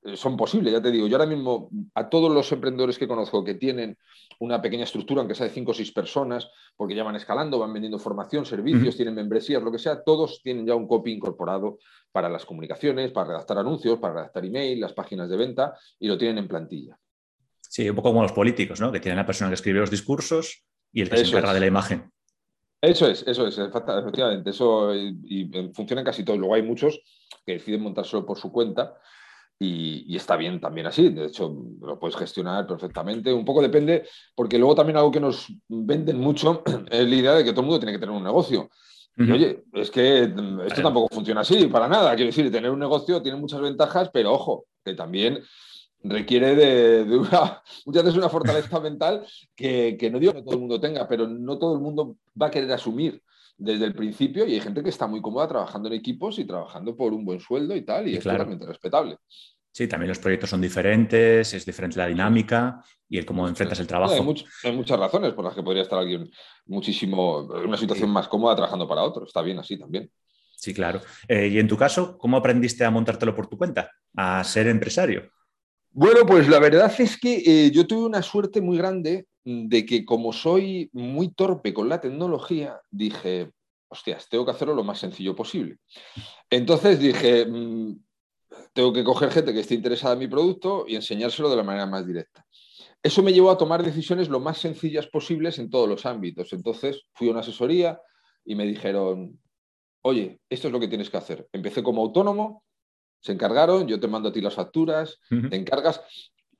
eh, 0.02 0.16
son 0.16 0.36
posibles, 0.36 0.72
ya 0.72 0.82
te 0.82 0.90
digo. 0.90 1.06
Yo 1.06 1.16
ahora 1.16 1.28
mismo 1.28 1.70
a 1.94 2.08
todos 2.08 2.32
los 2.32 2.50
emprendedores 2.52 2.98
que 2.98 3.08
conozco 3.08 3.44
que 3.44 3.54
tienen 3.54 3.96
una 4.40 4.60
pequeña 4.60 4.84
estructura, 4.84 5.20
aunque 5.20 5.34
sea 5.34 5.46
de 5.46 5.52
cinco 5.52 5.70
o 5.70 5.74
seis 5.74 5.92
personas, 5.92 6.50
porque 6.76 6.94
ya 6.94 7.04
van 7.04 7.16
escalando, 7.16 7.58
van 7.58 7.72
vendiendo 7.72 7.98
formación, 7.98 8.44
servicios, 8.44 8.96
tienen 8.96 9.14
membresías, 9.14 9.62
lo 9.62 9.70
que 9.70 9.78
sea, 9.78 10.02
todos 10.02 10.40
tienen 10.42 10.66
ya 10.66 10.74
un 10.74 10.88
copy 10.88 11.12
incorporado 11.12 11.78
para 12.10 12.28
las 12.28 12.44
comunicaciones, 12.44 13.12
para 13.12 13.28
redactar 13.28 13.58
anuncios, 13.58 13.98
para 13.98 14.14
redactar 14.14 14.44
email, 14.44 14.80
las 14.80 14.92
páginas 14.92 15.28
de 15.28 15.36
venta 15.36 15.74
y 15.98 16.08
lo 16.08 16.18
tienen 16.18 16.38
en 16.38 16.48
plantilla. 16.48 16.98
Sí, 17.60 17.88
un 17.88 17.96
poco 17.96 18.10
como 18.10 18.22
los 18.22 18.32
políticos, 18.32 18.80
¿no? 18.80 18.92
Que 18.92 19.00
tienen 19.00 19.16
la 19.16 19.26
persona 19.26 19.48
que 19.48 19.54
escribe 19.54 19.80
los 19.80 19.90
discursos 19.90 20.64
y 20.92 21.02
el 21.02 21.08
que 21.08 21.18
se 21.18 21.28
encarga 21.28 21.54
de 21.54 21.60
la 21.60 21.66
imagen. 21.66 22.10
Eso 22.82 23.06
es, 23.06 23.24
eso 23.28 23.46
es, 23.46 23.56
efectivamente. 23.56 24.50
Eso 24.50 24.92
y, 24.92 25.48
funciona 25.72 26.00
en 26.00 26.06
casi 26.06 26.24
todos. 26.24 26.38
Luego 26.38 26.54
hay 26.56 26.62
muchos 26.62 27.00
que 27.46 27.52
deciden 27.52 27.82
montárselo 27.82 28.26
por 28.26 28.38
su 28.38 28.50
cuenta. 28.50 28.98
y, 29.60 30.16
está 30.16 30.36
bien 30.36 30.60
también 30.60 30.88
así. 30.88 31.10
De 31.10 31.26
hecho, 31.26 31.54
lo 31.80 31.98
puedes 32.00 32.16
gestionar 32.16 32.66
perfectamente. 32.66 33.32
Un 33.32 33.44
poco 33.44 33.62
depende, 33.62 34.08
porque 34.34 34.58
luego 34.58 34.74
también 34.74 34.96
algo 34.96 35.12
que 35.12 35.20
nos 35.20 35.46
venden 35.68 36.18
mucho 36.18 36.64
es 36.90 37.08
la 37.08 37.14
idea 37.14 37.32
de 37.34 37.44
que 37.44 37.52
todo 37.52 37.60
el 37.60 37.66
mundo 37.66 37.78
tiene 37.78 37.92
que 37.92 38.00
tener 38.00 38.14
un 38.14 38.24
negocio. 38.24 38.68
Y 39.16 39.30
oye, 39.30 39.64
es 39.74 39.90
que 39.90 40.22
esto 40.22 40.82
tampoco 40.82 41.14
funciona 41.14 41.42
así, 41.42 41.66
para 41.66 41.86
nada. 41.86 42.14
Quiero 42.16 42.30
decir, 42.30 42.50
tener 42.50 42.70
un 42.70 42.80
negocio 42.80 43.22
tiene 43.22 43.38
muchas 43.38 43.60
ventajas, 43.60 44.10
pero 44.12 44.32
ojo, 44.32 44.64
que 44.82 44.94
también 44.94 45.38
requiere 46.04 46.54
de, 46.54 47.16
una, 47.16 47.62
muchas 47.86 48.04
veces 48.04 48.18
una 48.18 48.28
fortaleza 48.28 48.80
mental 48.80 49.26
que, 49.54 49.96
que, 49.98 50.10
no 50.10 50.18
digo 50.18 50.32
que 50.32 50.42
todo 50.42 50.54
el 50.54 50.60
mundo 50.60 50.80
tenga, 50.80 51.08
pero 51.08 51.26
no 51.28 51.58
todo 51.58 51.74
el 51.74 51.80
mundo 51.80 52.16
va 52.40 52.46
a 52.46 52.50
querer 52.50 52.72
asumir 52.72 53.22
desde 53.56 53.84
el 53.84 53.94
principio 53.94 54.46
y 54.46 54.54
hay 54.54 54.60
gente 54.60 54.82
que 54.82 54.88
está 54.88 55.06
muy 55.06 55.20
cómoda 55.20 55.48
trabajando 55.48 55.88
en 55.88 55.94
equipos 55.94 56.38
y 56.38 56.44
trabajando 56.44 56.96
por 56.96 57.12
un 57.12 57.24
buen 57.24 57.40
sueldo 57.40 57.76
y 57.76 57.82
tal, 57.82 58.08
y 58.08 58.16
es 58.16 58.24
totalmente 58.24 58.66
respetable. 58.66 59.18
Sí, 59.70 59.88
también 59.88 60.08
los 60.08 60.18
proyectos 60.18 60.50
son 60.50 60.60
diferentes, 60.60 61.54
es 61.54 61.64
diferente 61.64 61.96
la 61.96 62.06
dinámica 62.06 62.84
y 63.08 63.16
el 63.16 63.24
cómo 63.24 63.48
enfrentas 63.48 63.80
el 63.80 63.86
trabajo. 63.86 64.12
hay, 64.12 64.72
muchas 64.72 64.98
razones 64.98 65.32
por 65.32 65.44
las 65.44 65.54
que 65.54 65.62
podría 65.62 65.82
estar 65.82 65.98
alguien 65.98 66.30
muchísimo, 66.66 67.48
en 67.56 67.68
una 67.68 67.78
situación 67.78 68.10
más 68.10 68.28
cómoda 68.28 68.54
trabajando 68.54 68.86
para 68.86 69.02
otro. 69.02 69.24
Está 69.24 69.40
bien 69.40 69.58
así 69.58 69.78
también. 69.78 70.10
Sí, 70.56 70.74
claro. 70.74 71.00
Eh, 71.26 71.48
y 71.48 71.58
en 71.58 71.68
tu 71.68 71.76
caso, 71.76 72.18
¿cómo 72.18 72.36
aprendiste 72.36 72.84
a 72.84 72.90
montártelo 72.90 73.34
por 73.34 73.46
tu 73.46 73.56
cuenta, 73.56 73.90
a 74.14 74.44
ser 74.44 74.68
empresario? 74.68 75.30
Bueno, 75.94 76.24
pues 76.26 76.48
la 76.48 76.58
verdad 76.58 76.90
es 76.98 77.18
que 77.18 77.42
eh, 77.44 77.70
yo 77.70 77.86
tuve 77.86 78.06
una 78.06 78.22
suerte 78.22 78.62
muy 78.62 78.78
grande 78.78 79.26
de 79.44 79.84
que 79.84 80.06
como 80.06 80.32
soy 80.32 80.88
muy 80.94 81.34
torpe 81.34 81.74
con 81.74 81.88
la 81.90 82.00
tecnología, 82.00 82.80
dije, 82.90 83.50
hostias, 83.88 84.26
tengo 84.30 84.46
que 84.46 84.52
hacerlo 84.52 84.74
lo 84.74 84.84
más 84.84 84.98
sencillo 84.98 85.36
posible. 85.36 85.76
Entonces 86.48 86.98
dije, 86.98 87.44
mm, 87.44 88.00
tengo 88.72 88.92
que 88.92 89.04
coger 89.04 89.30
gente 89.30 89.52
que 89.52 89.60
esté 89.60 89.74
interesada 89.74 90.14
en 90.14 90.20
mi 90.20 90.28
producto 90.28 90.86
y 90.88 90.94
enseñárselo 90.94 91.50
de 91.50 91.56
la 91.56 91.62
manera 91.62 91.86
más 91.86 92.06
directa. 92.06 92.46
Eso 93.02 93.22
me 93.22 93.34
llevó 93.34 93.50
a 93.50 93.58
tomar 93.58 93.82
decisiones 93.82 94.30
lo 94.30 94.40
más 94.40 94.58
sencillas 94.58 95.08
posibles 95.08 95.58
en 95.58 95.68
todos 95.68 95.88
los 95.88 96.06
ámbitos. 96.06 96.54
Entonces 96.54 97.02
fui 97.12 97.28
a 97.28 97.32
una 97.32 97.40
asesoría 97.40 98.00
y 98.46 98.54
me 98.54 98.64
dijeron, 98.64 99.38
oye, 100.02 100.40
esto 100.48 100.68
es 100.68 100.72
lo 100.72 100.80
que 100.80 100.88
tienes 100.88 101.10
que 101.10 101.18
hacer. 101.18 101.48
Empecé 101.52 101.82
como 101.82 102.00
autónomo, 102.00 102.64
se 103.22 103.32
encargaron, 103.32 103.86
yo 103.86 103.98
te 104.00 104.08
mando 104.08 104.28
a 104.28 104.32
ti 104.32 104.40
las 104.40 104.54
facturas, 104.54 105.20
te 105.28 105.56
encargas. 105.56 106.00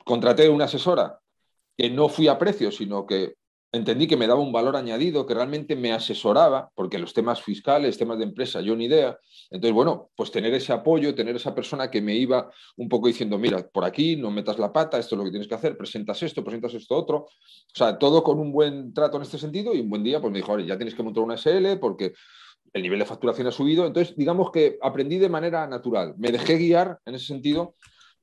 Contraté 0.04 0.48
una 0.48 0.64
asesora 0.64 1.18
que 1.76 1.90
no 1.90 2.08
fui 2.08 2.28
a 2.28 2.38
precio, 2.38 2.70
sino 2.70 3.06
que 3.06 3.34
entendí 3.72 4.06
que 4.06 4.18
me 4.18 4.26
daba 4.26 4.40
un 4.40 4.52
valor 4.52 4.76
añadido, 4.76 5.24
que 5.24 5.34
realmente 5.34 5.74
me 5.74 5.92
asesoraba, 5.92 6.70
porque 6.74 6.98
los 6.98 7.14
temas 7.14 7.42
fiscales, 7.42 7.96
temas 7.96 8.18
de 8.18 8.24
empresa, 8.24 8.60
yo 8.60 8.76
ni 8.76 8.84
idea. 8.84 9.18
Entonces, 9.50 9.74
bueno, 9.74 10.10
pues 10.14 10.30
tener 10.30 10.52
ese 10.52 10.72
apoyo, 10.72 11.14
tener 11.14 11.34
esa 11.36 11.54
persona 11.54 11.90
que 11.90 12.02
me 12.02 12.14
iba 12.14 12.50
un 12.76 12.88
poco 12.88 13.08
diciendo, 13.08 13.38
mira, 13.38 13.66
por 13.66 13.84
aquí 13.84 14.16
no 14.16 14.30
metas 14.30 14.58
la 14.58 14.72
pata, 14.72 14.98
esto 14.98 15.14
es 15.14 15.18
lo 15.18 15.24
que 15.24 15.30
tienes 15.30 15.48
que 15.48 15.54
hacer, 15.54 15.76
presentas 15.76 16.22
esto, 16.22 16.44
presentas 16.44 16.74
esto 16.74 16.94
otro. 16.94 17.16
O 17.16 17.74
sea, 17.74 17.98
todo 17.98 18.22
con 18.22 18.38
un 18.38 18.52
buen 18.52 18.92
trato 18.92 19.16
en 19.16 19.22
este 19.22 19.38
sentido 19.38 19.74
y 19.74 19.80
un 19.80 19.88
buen 19.88 20.04
día, 20.04 20.20
pues 20.20 20.30
me 20.30 20.40
dijo, 20.40 20.58
ya 20.60 20.76
tienes 20.76 20.94
que 20.94 21.02
montar 21.02 21.24
una 21.24 21.38
SL 21.38 21.78
porque 21.80 22.12
el 22.72 22.82
nivel 22.82 22.98
de 22.98 23.06
facturación 23.06 23.46
ha 23.46 23.52
subido. 23.52 23.86
Entonces, 23.86 24.16
digamos 24.16 24.50
que 24.50 24.78
aprendí 24.82 25.18
de 25.18 25.28
manera 25.28 25.66
natural. 25.66 26.14
Me 26.16 26.32
dejé 26.32 26.56
guiar 26.56 26.98
en 27.04 27.14
ese 27.14 27.26
sentido 27.26 27.74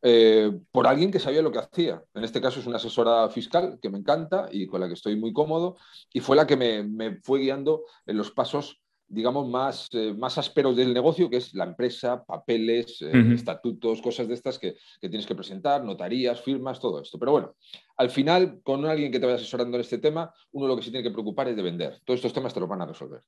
eh, 0.01 0.51
por 0.72 0.88
alguien 0.88 1.12
que 1.12 1.20
sabía 1.20 1.41
lo 1.41 1.51
que 1.51 1.60
hacía. 1.60 2.01
En 2.13 2.24
este 2.24 2.41
caso 2.41 2.60
es 2.60 2.68
una 2.68 2.77
asesora 2.77 3.29
fiscal 3.29 3.79
que 3.82 3.89
me 3.89 3.98
encanta 3.98 4.48
y 4.51 4.65
con 4.68 4.82
la 4.82 4.88
que 4.88 4.94
estoy 4.94 5.15
muy 5.18 5.34
cómodo 5.34 5.77
y 6.13 6.22
fue 6.22 6.36
la 6.36 6.48
que 6.48 6.56
me, 6.56 7.20
fue 7.22 7.39
guiando 7.39 7.84
en 8.06 8.18
los 8.18 8.32
pasos 8.32 8.82
digamos, 9.12 9.50
más, 9.50 9.88
eh, 9.94 10.13
más 10.15 10.38
ásperos 10.38 10.75
del 10.75 10.94
negocio, 10.94 11.32
que 11.32 11.38
es 11.38 11.56
la 11.56 11.63
empresa, 11.63 12.24
papeles, 12.24 13.01
eh, 13.01 13.12
estatutos, 13.34 14.03
cosas 14.03 14.27
de 14.27 14.36
estas 14.36 14.60
que, 14.60 14.75
que, 15.01 15.10
tienes 15.10 15.25
que 15.25 15.34
presentar, 15.34 15.84
notarías, 15.84 16.39
firmas, 16.39 16.79
todo 16.79 17.01
esto. 17.01 17.18
Pero 17.18 17.32
bueno, 17.32 17.56
al 17.98 18.12
final, 18.12 18.62
con 18.62 18.86
alguien 18.86 19.12
que 19.12 19.20
te 19.20 19.25
vaya 19.25 19.38
asesorando 19.38 19.77
en 19.77 19.82
este 19.82 19.98
tema, 19.98 20.32
uno 20.51 20.68
lo 20.68 20.75
que 20.75 20.84
se 20.84 20.91
tiene 20.91 21.01
que 21.01 21.12
preocupar 21.12 21.48
es 21.48 21.56
de 21.56 21.63
vender. 21.63 22.00
Todos 22.06 22.20
estos 22.20 22.34
temas 22.34 22.53
te 22.53 22.60
los 22.60 22.70
van 22.70 22.84
a 22.84 22.86
resolver. 22.86 23.24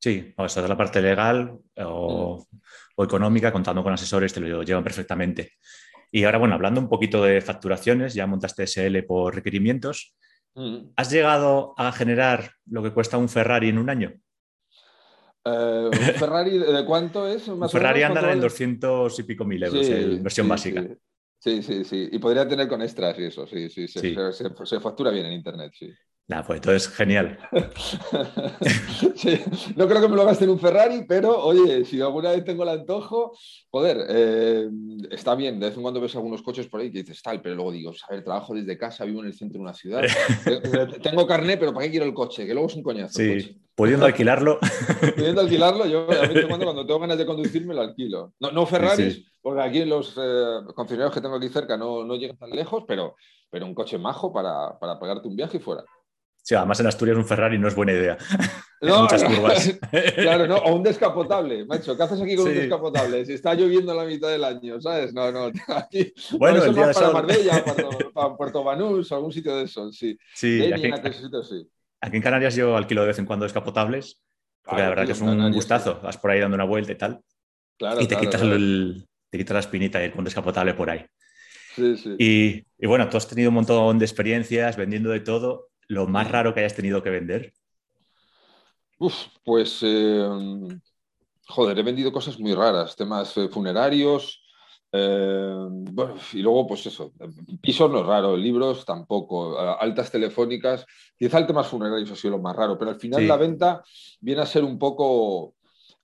Sí, 0.00 0.32
o 0.34 0.48
sea, 0.48 0.66
la 0.66 0.76
parte 0.76 1.02
legal 1.02 1.58
o, 1.76 2.38
mm. 2.50 2.60
o, 2.96 3.04
económica, 3.04 3.52
contando 3.52 3.82
con 3.82 3.92
asesores, 3.92 4.32
te 4.32 4.40
lo 4.40 4.62
llevan 4.62 4.82
perfectamente. 4.82 5.52
Y 6.10 6.24
ahora, 6.24 6.38
bueno, 6.38 6.54
hablando 6.54 6.80
un 6.80 6.88
poquito 6.88 7.22
de 7.22 7.40
facturaciones, 7.42 8.14
ya 8.14 8.26
montaste 8.26 8.66
SL 8.66 9.02
por 9.06 9.34
requerimientos. 9.34 10.16
Mm. 10.54 10.92
¿Has 10.96 11.10
llegado 11.10 11.74
a 11.76 11.92
generar 11.92 12.50
lo 12.66 12.82
que 12.82 12.92
cuesta 12.92 13.18
un 13.18 13.28
Ferrari 13.28 13.68
en 13.68 13.78
un 13.78 13.90
año? 13.90 14.14
Eh, 15.44 15.90
¿Un 15.92 15.92
Ferrari 15.92 16.58
de 16.58 16.84
cuánto 16.86 17.28
es? 17.28 17.46
un 17.48 17.68
Ferrari 17.68 18.02
anda 18.02 18.32
en 18.32 18.40
200 18.40 19.18
y 19.18 19.22
pico 19.22 19.44
mil 19.44 19.62
euros, 19.62 19.86
en 19.86 20.22
versión 20.22 20.48
básica. 20.48 20.82
Sí. 21.38 21.62
sí. 21.62 21.84
sí, 21.84 22.08
Y 22.10 22.18
podría 22.18 22.48
tener 22.48 22.68
con 22.68 22.80
extras 22.82 23.18
y 23.18 23.24
eso, 23.24 23.46
sí, 23.46 23.68
sí. 23.68 23.86
Se, 23.86 24.14
se 24.32 24.80
factura 24.80 25.10
bien 25.10 25.26
en 25.26 25.32
Internet, 25.34 25.72
sí. 25.78 25.92
Nah, 26.30 26.42
pues 26.44 26.64
es 26.64 26.86
genial. 26.86 27.36
no 29.74 29.88
creo 29.88 30.00
que 30.00 30.08
me 30.08 30.14
lo 30.14 30.24
gaste 30.24 30.44
en 30.44 30.50
un 30.50 30.60
Ferrari, 30.60 31.04
pero 31.08 31.36
oye, 31.42 31.84
si 31.84 32.00
alguna 32.00 32.30
vez 32.30 32.44
tengo 32.44 32.62
el 32.62 32.68
antojo, 32.68 33.36
joder, 33.68 34.06
eh, 34.08 34.68
está 35.10 35.34
bien. 35.34 35.58
De 35.58 35.66
vez 35.66 35.76
en 35.76 35.82
cuando 35.82 36.00
ves 36.00 36.14
algunos 36.14 36.42
coches 36.42 36.68
por 36.68 36.80
ahí 36.80 36.92
que 36.92 36.98
dices 36.98 37.20
tal, 37.20 37.42
pero 37.42 37.56
luego 37.56 37.72
digo, 37.72 37.92
a 38.08 38.14
ver, 38.14 38.22
trabajo 38.22 38.54
desde 38.54 38.78
casa, 38.78 39.04
vivo 39.04 39.22
en 39.22 39.26
el 39.26 39.34
centro 39.34 39.58
de 39.58 39.62
una 39.62 39.74
ciudad. 39.74 40.02
tengo 41.02 41.26
carnet, 41.26 41.58
pero 41.58 41.74
¿para 41.74 41.86
qué 41.86 41.90
quiero 41.90 42.06
el 42.06 42.14
coche? 42.14 42.46
Que 42.46 42.52
luego 42.54 42.68
es 42.68 42.76
un 42.76 42.84
coñazo. 42.84 43.14
Sí, 43.14 43.60
pudiendo 43.74 44.06
alquilarlo. 44.10 44.60
pudiendo 45.16 45.40
alquilarlo, 45.40 45.86
yo 45.86 46.06
cuando, 46.46 46.64
cuando 46.64 46.86
tengo 46.86 47.00
ganas 47.00 47.18
de 47.18 47.26
conducirme 47.26 47.74
lo 47.74 47.80
alquilo. 47.80 48.34
No, 48.38 48.52
no 48.52 48.66
Ferraris, 48.66 49.20
porque 49.42 49.62
aquí 49.62 49.84
los 49.84 50.14
eh, 50.16 50.60
concesionarios 50.76 51.12
que 51.12 51.22
tengo 51.22 51.34
aquí 51.34 51.48
cerca 51.48 51.76
no, 51.76 52.04
no 52.04 52.14
llegan 52.14 52.36
tan 52.36 52.50
lejos, 52.50 52.84
pero, 52.86 53.16
pero 53.50 53.66
un 53.66 53.74
coche 53.74 53.98
majo 53.98 54.32
para, 54.32 54.78
para 54.78 54.96
pagarte 55.00 55.26
un 55.26 55.34
viaje 55.34 55.56
y 55.56 55.60
fuera. 55.60 55.82
Sí, 56.50 56.56
además 56.56 56.80
en 56.80 56.88
Asturias 56.88 57.16
un 57.16 57.24
Ferrari 57.24 57.60
no 57.60 57.68
es 57.68 57.76
buena 57.76 57.92
idea. 57.92 58.18
No, 58.82 59.02
muchas 59.02 59.22
curvas. 59.22 59.78
Claro, 60.16 60.46
no, 60.46 60.56
o 60.56 60.74
un 60.74 60.82
descapotable, 60.82 61.66
macho. 61.66 61.94
¿Qué 61.94 62.02
haces 62.02 62.18
aquí 62.22 62.34
con 62.34 62.48
un 62.48 62.54
descapotable? 62.54 63.26
Si 63.26 63.34
está 63.34 63.52
lloviendo 63.52 63.94
la 63.94 64.04
mitad 64.04 64.30
del 64.30 64.42
año, 64.42 64.80
¿sabes? 64.80 65.12
No, 65.12 65.30
no. 65.30 65.52
Aquí, 65.68 66.14
bueno, 66.38 66.64
el 66.64 66.74
día 66.74 66.86
de 66.86 66.94
para 66.94 67.10
Marbella, 67.10 67.62
para, 68.14 68.36
Puerto 68.36 68.64
Banús, 68.64 69.12
algún 69.12 69.32
sitio 69.32 69.54
de 69.54 69.64
esos, 69.64 69.94
sí. 69.94 70.18
Sí, 70.34 70.62
aquí, 70.72 70.90
aquí, 70.90 72.16
en 72.16 72.22
Canarias 72.22 72.54
yo 72.54 72.74
alquilo 72.74 73.02
de 73.02 73.08
vez 73.08 73.18
en 73.18 73.26
cuando 73.26 73.44
descapotables, 73.44 74.22
porque 74.64 74.80
la 74.80 74.88
verdad 74.88 75.04
que 75.04 75.12
es 75.12 75.20
un 75.20 75.52
gustazo. 75.52 76.00
Vas 76.02 76.16
por 76.16 76.30
ahí 76.30 76.40
dando 76.40 76.54
una 76.54 76.64
vuelta 76.64 76.92
y 76.92 76.96
tal. 76.96 77.20
Claro, 77.78 78.00
y 78.00 78.08
te, 78.08 78.16
quitas 78.16 78.40
El, 78.40 79.06
te 79.28 79.36
quitas 79.36 79.54
la 79.54 79.60
espinita 79.60 80.10
con 80.10 80.24
descapotable 80.24 80.72
por 80.72 80.88
ahí. 80.88 81.04
Sí, 81.76 81.98
sí. 81.98 82.16
Y, 82.18 82.64
y 82.78 82.86
bueno, 82.86 83.10
tú 83.10 83.18
has 83.18 83.28
tenido 83.28 83.50
un 83.50 83.56
montón 83.56 83.98
de 83.98 84.06
experiencias 84.06 84.78
vendiendo 84.78 85.10
de 85.10 85.20
todo 85.20 85.69
lo 85.90 86.06
más 86.06 86.30
raro 86.30 86.54
que 86.54 86.60
hayas 86.60 86.76
tenido 86.76 87.02
que 87.02 87.10
vender? 87.10 87.52
Uf, 88.98 89.14
pues, 89.44 89.80
eh, 89.82 90.24
joder, 91.48 91.78
he 91.78 91.82
vendido 91.82 92.12
cosas 92.12 92.38
muy 92.38 92.54
raras, 92.54 92.94
temas 92.94 93.36
eh, 93.36 93.48
funerarios, 93.48 94.40
eh, 94.92 95.56
bueno, 95.68 96.14
y 96.32 96.42
luego, 96.42 96.68
pues 96.68 96.86
eso, 96.86 97.12
pisos 97.60 97.90
no 97.90 98.00
es 98.00 98.06
raro, 98.06 98.36
libros 98.36 98.84
tampoco, 98.84 99.58
altas 99.58 100.12
telefónicas, 100.12 100.86
quizá 101.18 101.38
el 101.38 101.46
tema 101.46 101.64
funerarios 101.64 102.12
ha 102.12 102.16
sido 102.16 102.36
lo 102.36 102.42
más 102.42 102.54
raro, 102.54 102.78
pero 102.78 102.92
al 102.92 103.00
final 103.00 103.26
la 103.26 103.36
venta 103.36 103.82
viene 104.20 104.42
a 104.42 104.46
ser 104.46 104.62
un 104.62 104.78
poco 104.78 105.54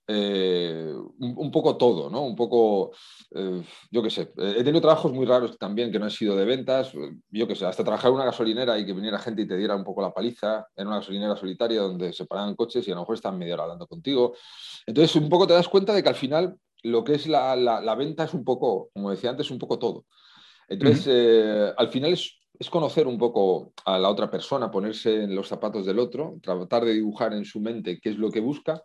eh, 0.09 0.93
un, 1.19 1.51
poco 1.51 1.75
todo, 1.75 2.09
¿no? 2.09 2.21
Un 2.21 2.35
poco, 2.35 2.91
eh, 3.35 3.61
yo 3.91 4.01
qué 4.01 4.09
sé, 4.09 4.31
he 4.37 4.63
tenido 4.63 4.79
trabajos 4.79 5.11
muy 5.11 5.25
raros 5.25 5.57
también 5.57 5.91
que 5.91 5.99
no 5.99 6.05
han 6.05 6.11
sido 6.11 6.33
de 6.37 6.45
ventas, 6.45 6.93
yo 7.29 7.45
qué 7.45 7.55
sé, 7.55 7.65
hasta 7.65 7.83
trabajar 7.83 8.09
en 8.09 8.15
una 8.15 8.25
gasolinera 8.25 8.79
y 8.79 8.85
que 8.85 8.93
viniera 8.93 9.19
gente 9.19 9.41
y 9.41 9.47
te 9.47 9.57
diera 9.57 9.75
un 9.75 9.83
poco 9.83 10.01
la 10.01 10.13
paliza, 10.13 10.65
en 10.77 10.87
una 10.87 10.97
gasolinera 10.97 11.35
solitaria 11.35 11.81
donde 11.81 12.13
se 12.13 12.25
paraban 12.25 12.55
coches 12.55 12.87
y 12.87 12.91
a 12.91 12.95
lo 12.95 13.01
mejor 13.01 13.15
están 13.15 13.37
media 13.37 13.55
hora 13.55 13.63
hablando 13.63 13.85
contigo. 13.85 14.33
Entonces, 14.85 15.13
un 15.17 15.27
poco 15.27 15.45
te 15.45 15.53
das 15.53 15.67
cuenta 15.67 15.93
de 15.93 16.01
que 16.01 16.09
al 16.09 16.15
final 16.15 16.55
lo 16.83 17.03
que 17.03 17.15
es 17.15 17.27
la, 17.27 17.95
venta 17.97 18.23
es 18.23 18.33
un 18.33 18.45
poco, 18.45 18.89
como 18.93 19.11
decía 19.11 19.31
antes, 19.31 19.51
un 19.51 19.59
poco 19.59 19.77
todo. 19.77 20.05
Entonces, 20.69 21.05
eh, 21.09 21.73
al 21.75 21.89
final 21.89 22.13
es, 22.13 22.39
es 22.57 22.69
conocer 22.69 23.07
un 23.07 23.17
poco 23.17 23.73
a 23.83 23.99
la 23.99 24.09
otra 24.09 24.31
persona, 24.31 24.71
ponerse 24.71 25.23
en 25.23 25.35
los 25.35 25.49
zapatos 25.49 25.85
del 25.85 25.99
otro, 25.99 26.37
tratar 26.41 26.85
de 26.85 26.93
dibujar 26.93 27.33
en 27.33 27.43
su 27.43 27.59
mente 27.59 27.99
qué 27.99 28.09
es 28.09 28.17
lo 28.17 28.31
que 28.31 28.39
busca 28.39 28.81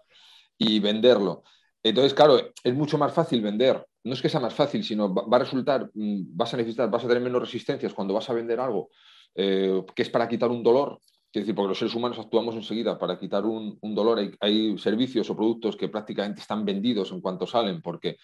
y 0.62 0.78
venderlo. 0.80 1.42
Entonces, 1.82 2.14
claro, 2.14 2.38
es 2.62 2.74
mucho 2.74 2.96
más 2.98 3.12
fácil 3.12 3.42
vender. 3.42 3.84
No 4.04 4.14
es 4.14 4.22
que 4.22 4.28
sea 4.28 4.40
más 4.40 4.54
fácil, 4.54 4.84
sino 4.84 5.12
va 5.12 5.36
a 5.36 5.40
resultar, 5.40 5.90
mm, 5.94 6.36
vas 6.36 6.54
a 6.54 6.56
necesitar, 6.56 6.90
vas 6.90 7.04
a 7.04 7.08
tener 7.08 7.22
menos 7.22 7.40
resistencias 7.40 7.92
cuando 7.92 8.14
vas 8.14 8.28
a 8.30 8.34
vender 8.34 8.60
algo 8.60 8.90
eh, 9.34 9.82
que 9.94 10.02
es 10.02 10.10
para 10.10 10.28
quitar 10.28 10.50
un 10.50 10.62
dolor. 10.62 11.00
Es 11.32 11.42
decir, 11.42 11.54
porque 11.54 11.70
los 11.70 11.78
seres 11.78 11.94
humanos 11.94 12.18
actuamos 12.18 12.54
enseguida 12.54 12.98
para 12.98 13.18
quitar 13.18 13.46
un, 13.46 13.78
dolor. 13.80 14.20
Hay, 14.40 14.78
servicios 14.78 15.30
o 15.30 15.36
productos 15.36 15.76
que 15.76 15.88
prácticamente 15.88 16.42
están 16.42 16.64
vendidos 16.64 17.10
en 17.10 17.20
cuanto 17.20 17.46
salen 17.46 17.80
porque 17.80 18.18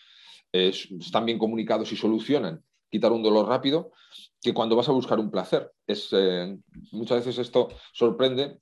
están 0.53 1.27
bien 1.27 1.39
comunicados 1.39 1.93
y 1.93 1.97
solucionan 1.97 2.63
quitar 2.91 3.13
un 3.13 3.23
dolor 3.23 3.47
rápido 3.47 3.93
que 4.41 4.55
cuando 4.55 4.77
vas 4.77 4.89
a 4.89 4.93
buscar 4.93 5.19
un 5.19 5.31
placer. 5.31 5.73
Es, 5.87 6.09
eh, 6.13 6.57
muchas 6.93 7.19
veces 7.19 7.39
esto 7.39 7.69
sorprende 7.93 8.59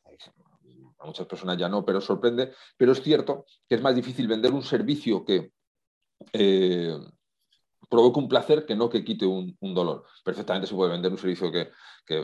a 1.06 1.08
muchas 1.08 1.26
personas 1.26 1.56
ya 1.56 1.68
no, 1.68 1.84
pero 1.84 2.00
sorprende. 2.00 2.52
Pero 2.76 2.92
es 2.92 3.02
cierto 3.02 3.46
que 3.68 3.76
es 3.76 3.82
más 3.82 3.94
difícil 3.94 4.28
vender 4.28 4.52
un 4.52 4.62
servicio 4.62 5.24
que, 5.24 5.52
eh, 6.32 6.96
provoque 7.88 8.18
un 8.18 8.28
placer 8.28 8.66
que 8.66 8.74
no 8.74 8.90
que 8.90 9.04
quite 9.04 9.26
un, 9.26 9.56
dolor. 9.60 10.04
Perfectamente 10.24 10.66
se 10.66 10.74
puede 10.74 10.92
vender 10.92 11.12
un 11.12 11.18
servicio 11.18 11.50
que, 11.52 11.70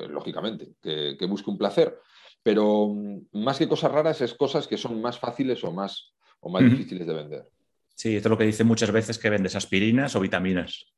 lógicamente, 0.09 0.75
que, 0.83 1.27
busque 1.27 1.51
un 1.51 1.59
placer, 1.59 1.99
pero 2.42 2.88
mm, 2.88 3.29
más 3.33 3.59
que 3.59 3.68
cosas 3.68 3.92
raras 3.92 4.21
es 4.21 4.35
cosas 4.35 4.66
que 4.66 4.77
son 4.77 5.01
más 5.01 5.18
fáciles 5.18 5.62
o 5.64 5.73
más, 5.73 6.14
o 6.40 6.51
más 6.51 6.62
difíciles 6.62 7.07
de 7.07 7.14
vender. 7.14 7.49
Sí, 7.95 8.16
esto 8.16 8.29
es 8.29 8.31
lo 8.31 8.38
que 8.38 8.45
dicen 8.45 8.66
muchas 8.66 8.90
veces 8.90 9.18
que 9.18 9.31
vendes 9.31 9.55
aspirinas 9.55 10.16
o 10.16 10.21
vitaminas. 10.21 10.92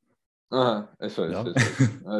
Ah, 0.51 0.91
eso 0.99 1.25
es, 1.25 1.35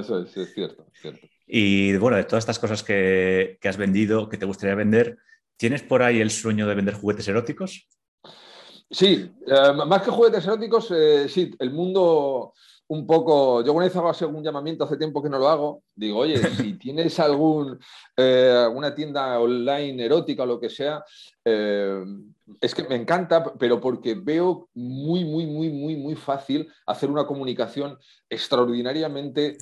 eso, 0.02 0.20
es, 0.20 0.36
es, 0.36 0.54
cierto, 0.54 0.88
Y 1.48 1.96
bueno, 1.98 2.18
de 2.18 2.24
todas 2.24 2.42
estas 2.42 2.60
cosas 2.60 2.84
que, 2.84 3.60
has 3.64 3.78
vendido, 3.78 4.30
que 4.30 4.38
te 4.38 4.46
gustaría 4.46 4.76
vender, 4.76 5.18
¿tienes 5.58 5.84
por 5.84 6.04
ahí 6.04 6.22
el 6.22 6.32
sueño 6.32 6.68
de 6.68 6.76
vender 6.76 6.96
juguetes 6.96 7.28
eróticos? 7.28 7.88
Sí, 8.90 9.32
eh, 9.48 9.74
más 9.88 10.04
que 10.04 10.12
juguetes 10.12 10.46
eróticos, 10.46 10.92
eh, 10.92 11.28
sí, 11.28 11.52
el 11.60 11.72
mundo 11.72 12.54
un 12.88 13.08
poco. 13.08 13.64
Yo 13.64 13.74
una 13.74 13.86
vez 13.86 13.96
hago 13.96 14.12
algún 14.12 14.44
llamamiento, 14.44 14.84
hace 14.84 14.96
tiempo 14.96 15.24
que 15.24 15.30
no 15.30 15.40
lo 15.40 15.50
hago. 15.50 15.84
Digo, 15.96 16.20
oye, 16.20 16.38
si 16.72 16.78
tienes 16.78 17.20
algún, 17.20 17.80
eh, 18.16 18.54
alguna 18.66 18.94
tienda 18.94 19.40
online 19.40 20.06
erótica 20.06 20.44
o 20.44 20.46
lo 20.46 20.60
que 20.60 20.70
sea, 20.70 21.04
es 21.44 22.76
que 22.76 22.84
me 22.84 22.96
encanta, 22.96 23.44
pero 23.58 23.82
porque 23.82 24.14
veo 24.14 24.70
muy, 24.76 25.26
muy, 25.26 25.48
muy, 25.48 25.70
muy, 25.70 25.96
muy 25.96 26.16
fácil 26.16 26.72
hacer 26.86 27.10
una 27.10 27.26
comunicación 27.26 27.98
extraordinariamente 28.30 29.58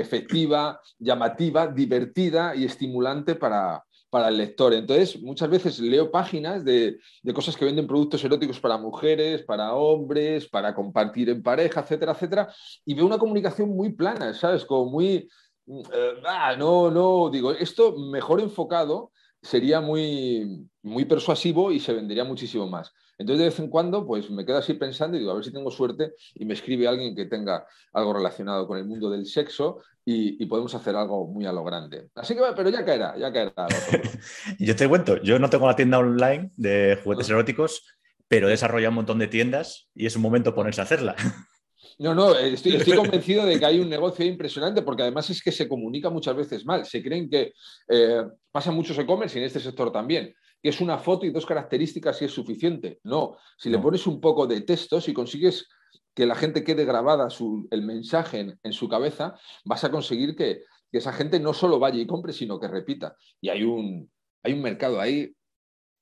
efectiva, 0.00 0.80
llamativa, 0.98 1.68
divertida 1.68 2.54
y 2.54 2.64
estimulante 2.64 3.36
para, 3.36 3.84
para 4.10 4.28
el 4.28 4.36
lector. 4.36 4.72
Entonces, 4.72 5.20
muchas 5.20 5.50
veces 5.50 5.78
leo 5.78 6.10
páginas 6.10 6.64
de, 6.64 6.98
cosas 7.34 7.56
que 7.56 7.64
venden 7.64 7.86
productos 7.86 8.24
eróticos 8.24 8.60
para 8.60 8.78
mujeres, 8.78 9.42
para 9.42 9.74
hombres, 9.74 10.48
para 10.48 10.74
compartir 10.74 11.30
en 11.30 11.42
pareja, 11.42 11.80
etcétera, 11.80 12.12
etcétera, 12.12 12.54
y 12.84 12.94
veo 12.94 13.06
una 13.06 13.18
comunicación 13.18 13.70
muy 13.70 13.92
plana, 13.92 14.34
¿sabes? 14.34 14.64
Como 14.64 14.90
muy... 14.90 15.28
Eh, 15.66 16.14
ah, 16.24 16.54
no, 16.56 16.90
no, 16.90 17.28
digo, 17.30 17.50
esto 17.52 17.96
mejor 17.96 18.40
enfocado 18.40 19.10
sería 19.42 19.80
muy, 19.80 20.68
muy 20.82 21.04
persuasivo 21.04 21.72
y 21.72 21.80
se 21.80 21.92
vendería 21.92 22.24
muchísimo 22.24 22.66
más. 22.68 22.92
Entonces, 23.18 23.38
de 23.38 23.48
vez 23.48 23.58
en 23.58 23.68
cuando, 23.68 24.06
pues 24.06 24.30
me 24.30 24.44
quedo 24.44 24.58
así 24.58 24.74
pensando 24.74 25.16
y 25.16 25.20
digo, 25.20 25.32
a 25.32 25.34
ver 25.34 25.44
si 25.44 25.52
tengo 25.52 25.70
suerte 25.70 26.12
y 26.34 26.44
me 26.44 26.54
escribe 26.54 26.86
alguien 26.86 27.14
que 27.14 27.24
tenga 27.26 27.66
algo 27.92 28.12
relacionado 28.12 28.66
con 28.66 28.78
el 28.78 28.84
mundo 28.84 29.10
del 29.10 29.26
sexo 29.26 29.80
y, 30.04 30.44
podemos 30.46 30.74
hacer 30.74 30.94
algo 30.94 31.26
muy 31.26 31.46
a 31.46 31.52
lo 31.52 31.64
grande. 31.64 32.08
Así 32.14 32.34
que, 32.34 32.42
pero 32.54 32.70
ya 32.70 32.84
caerá, 32.84 33.16
ya 33.18 33.32
caerá. 33.32 33.66
yo 34.58 34.76
te 34.76 34.88
cuento, 34.88 35.20
yo 35.22 35.38
no 35.38 35.50
tengo 35.50 35.66
la 35.66 35.74
tienda 35.74 35.98
online 35.98 36.52
de 36.56 37.00
juguetes 37.02 37.28
eróticos, 37.28 37.82
pero 38.28 38.46
he 38.46 38.50
desarrollado 38.50 38.90
un 38.90 38.96
montón 38.96 39.18
de 39.18 39.26
tiendas 39.26 39.88
y 39.94 40.06
es 40.06 40.14
un 40.14 40.22
momento 40.22 40.54
ponerse 40.54 40.80
a 40.80 40.84
hacerla. 40.84 41.16
No, 41.98 42.14
no, 42.14 42.36
estoy, 42.36 42.78
convencido 42.94 43.46
de 43.46 43.58
que 43.58 43.64
hay 43.64 43.78
un 43.80 43.88
negocio 43.88 44.26
impresionante 44.26 44.82
porque 44.82 45.02
además 45.02 45.30
es 45.30 45.42
que 45.42 45.50
se 45.50 45.66
comunica 45.66 46.10
muchas 46.10 46.36
veces 46.36 46.66
mal. 46.66 46.84
Se 46.84 47.02
creen 47.02 47.30
que 47.30 47.54
eh, 47.88 48.22
pasa 48.52 48.70
muchos 48.70 48.98
e-commerce 48.98 49.38
y 49.38 49.40
en 49.40 49.46
este 49.46 49.60
sector 49.60 49.90
también 49.90 50.34
que 50.62 50.70
es 50.70 50.80
una 50.80 50.98
foto 50.98 51.26
y 51.26 51.30
dos 51.30 51.46
características 51.46 52.20
y 52.22 52.26
es 52.26 52.32
suficiente. 52.32 53.00
No, 53.04 53.36
si 53.56 53.70
le 53.70 53.78
pones 53.78 54.06
un 54.06 54.20
poco 54.20 54.46
de 54.46 54.62
texto, 54.62 55.00
si 55.00 55.12
consigues 55.12 55.68
que 56.14 56.26
la 56.26 56.34
gente 56.34 56.64
quede 56.64 56.84
grabada 56.84 57.28
el 57.70 57.82
mensaje 57.82 58.56
en, 58.62 58.72
su 58.72 58.88
cabeza, 58.88 59.38
vas 59.64 59.84
a 59.84 59.90
conseguir 59.90 60.34
que, 60.34 60.62
esa 60.92 61.12
gente 61.12 61.38
no 61.38 61.52
solo 61.52 61.78
vaya 61.78 62.00
y 62.00 62.06
compre, 62.06 62.32
sino 62.32 62.58
que 62.58 62.68
repita. 62.68 63.14
Y 63.38 63.50
hay 63.50 63.64
un, 63.64 64.10
hay 64.42 64.54
un 64.54 64.62
mercado 64.62 64.98
ahí, 64.98 65.30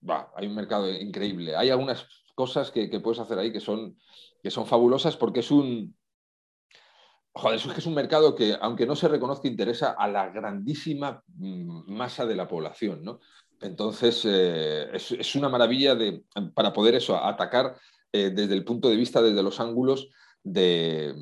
va, 0.08 0.30
hay 0.36 0.46
un 0.46 0.54
mercado 0.54 0.88
increíble. 0.88 1.56
Hay 1.56 1.70
algunas 1.70 2.06
cosas 2.36 2.70
que, 2.70 2.86
puedes 3.00 3.18
hacer 3.18 3.40
ahí 3.40 3.52
que 3.52 3.58
son, 3.58 3.98
que 4.40 4.52
son 4.52 4.66
fabulosas 4.66 5.16
porque 5.16 5.40
es 5.40 5.50
un, 5.50 5.96
Joder, 7.36 7.56
eso 7.56 7.66
es 7.68 7.74
que 7.74 7.80
es 7.80 7.86
un 7.86 7.94
mercado 7.94 8.36
que, 8.36 8.56
aunque 8.60 8.86
no 8.86 8.94
se 8.94 9.08
reconozca, 9.08 9.48
interesa 9.48 9.96
a 9.98 10.06
la 10.06 10.28
grandísima 10.28 11.20
mm, 11.26 11.92
masa 11.92 12.24
de 12.26 12.36
la 12.36 12.46
población, 12.46 13.02
¿no? 13.02 13.18
Entonces, 13.64 14.22
eh, 14.26 14.90
es, 14.92 15.34
una 15.34 15.48
maravilla 15.48 15.96
para 16.54 16.72
poder 16.72 16.94
eso, 16.96 17.16
atacar 17.16 17.74
eh, 18.12 18.30
desde 18.30 18.54
el 18.54 18.62
punto 18.62 18.90
de 18.90 18.96
vista, 18.96 19.22
desde 19.22 19.42
los 19.42 19.58
ángulos 19.58 20.10
de, 20.42 21.14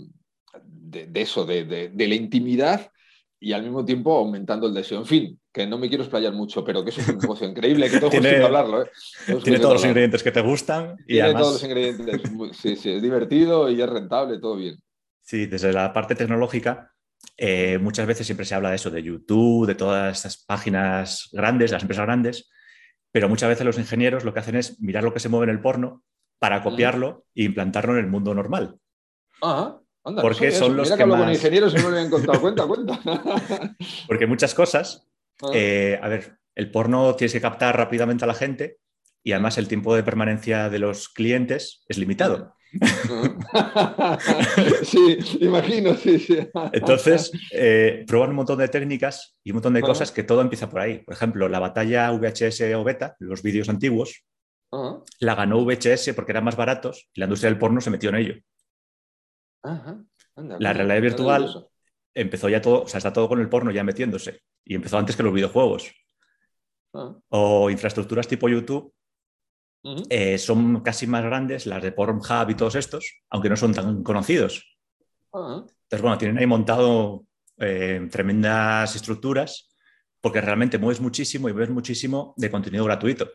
eso, 1.14 1.46
de, 1.46 1.92
la 1.94 2.14
intimidad 2.14 2.90
y 3.38 3.52
al 3.52 3.62
mismo 3.62 3.84
tiempo 3.84 4.16
aumentando 4.16 4.66
el 4.66 4.74
deseo. 4.74 4.98
En 4.98 5.06
fin, 5.06 5.40
que 5.52 5.66
no 5.66 5.78
me 5.78 5.88
quiero 5.88 6.02
explayar 6.02 6.32
mucho, 6.32 6.64
pero 6.64 6.82
que 6.82 6.90
eso 6.90 7.00
es 7.00 7.08
un 7.08 7.18
negocio 7.20 7.48
increíble, 7.48 7.88
que 7.88 7.98
todos 7.98 8.10
tiene, 8.10 8.42
hablarlo. 8.42 8.82
¿eh? 8.82 8.90
tiene 9.44 9.60
todos 9.60 9.74
los 9.74 9.84
ingredientes 9.84 10.22
que 10.22 10.32
te 10.32 10.40
gustan. 10.40 10.96
Y 11.06 11.14
tiene 11.14 11.34
todos 11.34 11.54
los 11.54 11.64
ingredientes. 11.64 12.22
Sí, 12.60 12.76
sí, 12.76 12.90
es 12.90 13.02
divertido 13.02 13.70
y 13.70 13.80
es 13.80 13.88
rentable, 13.88 14.38
todo 14.38 14.56
bien. 14.56 14.76
Sí, 15.20 15.46
desde 15.46 15.72
la 15.72 15.92
parte 15.92 16.16
tecnológica, 16.16 16.91
eh, 17.44 17.76
muchas 17.78 18.06
veces 18.06 18.24
siempre 18.24 18.46
se 18.46 18.54
habla 18.54 18.70
de 18.70 18.76
eso, 18.76 18.88
de 18.88 19.02
YouTube, 19.02 19.66
de 19.66 19.74
todas 19.74 20.16
estas 20.16 20.44
páginas 20.44 21.28
grandes, 21.32 21.72
las 21.72 21.82
empresas 21.82 22.06
grandes, 22.06 22.48
pero 23.10 23.28
muchas 23.28 23.48
veces 23.48 23.66
los 23.66 23.78
ingenieros 23.78 24.22
lo 24.22 24.32
que 24.32 24.38
hacen 24.38 24.54
es 24.54 24.80
mirar 24.80 25.02
lo 25.02 25.12
que 25.12 25.18
se 25.18 25.28
mueve 25.28 25.50
en 25.50 25.56
el 25.56 25.60
porno 25.60 26.04
para 26.38 26.62
copiarlo 26.62 27.26
e 27.34 27.42
implantarlo 27.42 27.94
en 27.94 27.98
el 27.98 28.06
mundo 28.06 28.32
normal. 28.32 28.76
Ajá. 29.40 29.80
Anda, 30.04 30.22
porque 30.22 30.52
son 30.52 30.76
los 30.76 30.88
Mira 30.88 30.96
que, 30.96 31.06
más... 31.06 31.20
con 31.20 31.30
ingenieros 31.32 31.72
se 31.72 31.80
me 31.80 31.86
habían 31.88 32.10
contado. 32.10 32.40
Cuenta, 32.40 32.64
cuenta. 32.64 33.00
porque 34.06 34.28
muchas 34.28 34.54
cosas, 34.54 35.08
ah. 35.42 35.50
eh, 35.52 35.98
a 36.00 36.06
ver, 36.06 36.38
el 36.54 36.70
porno 36.70 37.16
tienes 37.16 37.32
que 37.32 37.40
captar 37.40 37.76
rápidamente 37.76 38.22
a 38.22 38.28
la 38.28 38.34
gente 38.34 38.78
y 39.24 39.32
además 39.32 39.58
el 39.58 39.66
tiempo 39.66 39.96
de 39.96 40.04
permanencia 40.04 40.70
de 40.70 40.78
los 40.78 41.08
clientes 41.08 41.84
es 41.88 41.98
limitado. 41.98 42.54
sí, 44.82 45.18
imagino, 45.40 45.94
sí, 45.94 46.18
sí. 46.18 46.38
Entonces, 46.72 47.30
eh, 47.52 48.04
prueban 48.06 48.30
un 48.30 48.36
montón 48.36 48.58
de 48.58 48.68
técnicas 48.68 49.36
y 49.44 49.50
un 49.50 49.56
montón 49.56 49.74
de 49.74 49.82
cosas 49.82 50.10
que 50.10 50.22
todo 50.22 50.40
empieza 50.40 50.70
por 50.70 50.80
ahí. 50.80 51.00
Por 51.00 51.14
ejemplo, 51.14 51.48
la 51.48 51.58
batalla 51.58 52.10
VHS 52.10 52.62
o 52.74 52.84
beta, 52.84 53.16
los 53.18 53.42
vídeos 53.42 53.68
antiguos, 53.68 54.24
la 55.20 55.34
ganó 55.34 55.64
VHS 55.64 56.14
porque 56.14 56.32
eran 56.32 56.44
más 56.44 56.56
baratos 56.56 57.10
y 57.12 57.20
la 57.20 57.26
industria 57.26 57.50
del 57.50 57.58
porno 57.58 57.80
se 57.80 57.90
metió 57.90 58.08
en 58.08 58.16
ello. 58.16 58.34
la 60.36 60.72
realidad 60.72 61.02
virtual 61.02 61.68
empezó 62.14 62.48
ya 62.48 62.62
todo, 62.62 62.82
o 62.82 62.88
sea, 62.88 62.98
está 62.98 63.12
todo 63.12 63.28
con 63.28 63.40
el 63.40 63.48
porno 63.48 63.70
ya 63.70 63.84
metiéndose 63.84 64.40
y 64.64 64.74
empezó 64.74 64.98
antes 64.98 65.16
que 65.16 65.22
los 65.22 65.34
videojuegos. 65.34 65.92
Ah. 66.94 67.14
O 67.28 67.70
infraestructuras 67.70 68.28
tipo 68.28 68.48
YouTube 68.48 68.94
eh, 69.84 70.38
son 70.38 70.80
casi 70.80 71.06
más 71.06 71.24
grandes 71.24 71.66
las 71.66 71.82
de 71.82 71.92
Pornhub 71.92 72.50
y 72.50 72.54
todos 72.54 72.76
estos, 72.76 73.22
aunque 73.30 73.48
no 73.48 73.56
son 73.56 73.74
tan 73.74 74.02
conocidos. 74.02 74.78
Ah. 75.32 75.64
Entonces, 75.64 76.02
bueno, 76.02 76.18
tienen 76.18 76.38
ahí 76.38 76.46
montado 76.46 77.24
eh, 77.58 78.08
tremendas 78.10 78.94
estructuras 78.94 79.72
porque 80.20 80.40
realmente 80.40 80.78
mueves 80.78 81.00
muchísimo 81.00 81.48
y 81.48 81.52
ves 81.52 81.68
muchísimo 81.68 82.32
de 82.36 82.50
contenido 82.50 82.84
gratuito. 82.84 83.28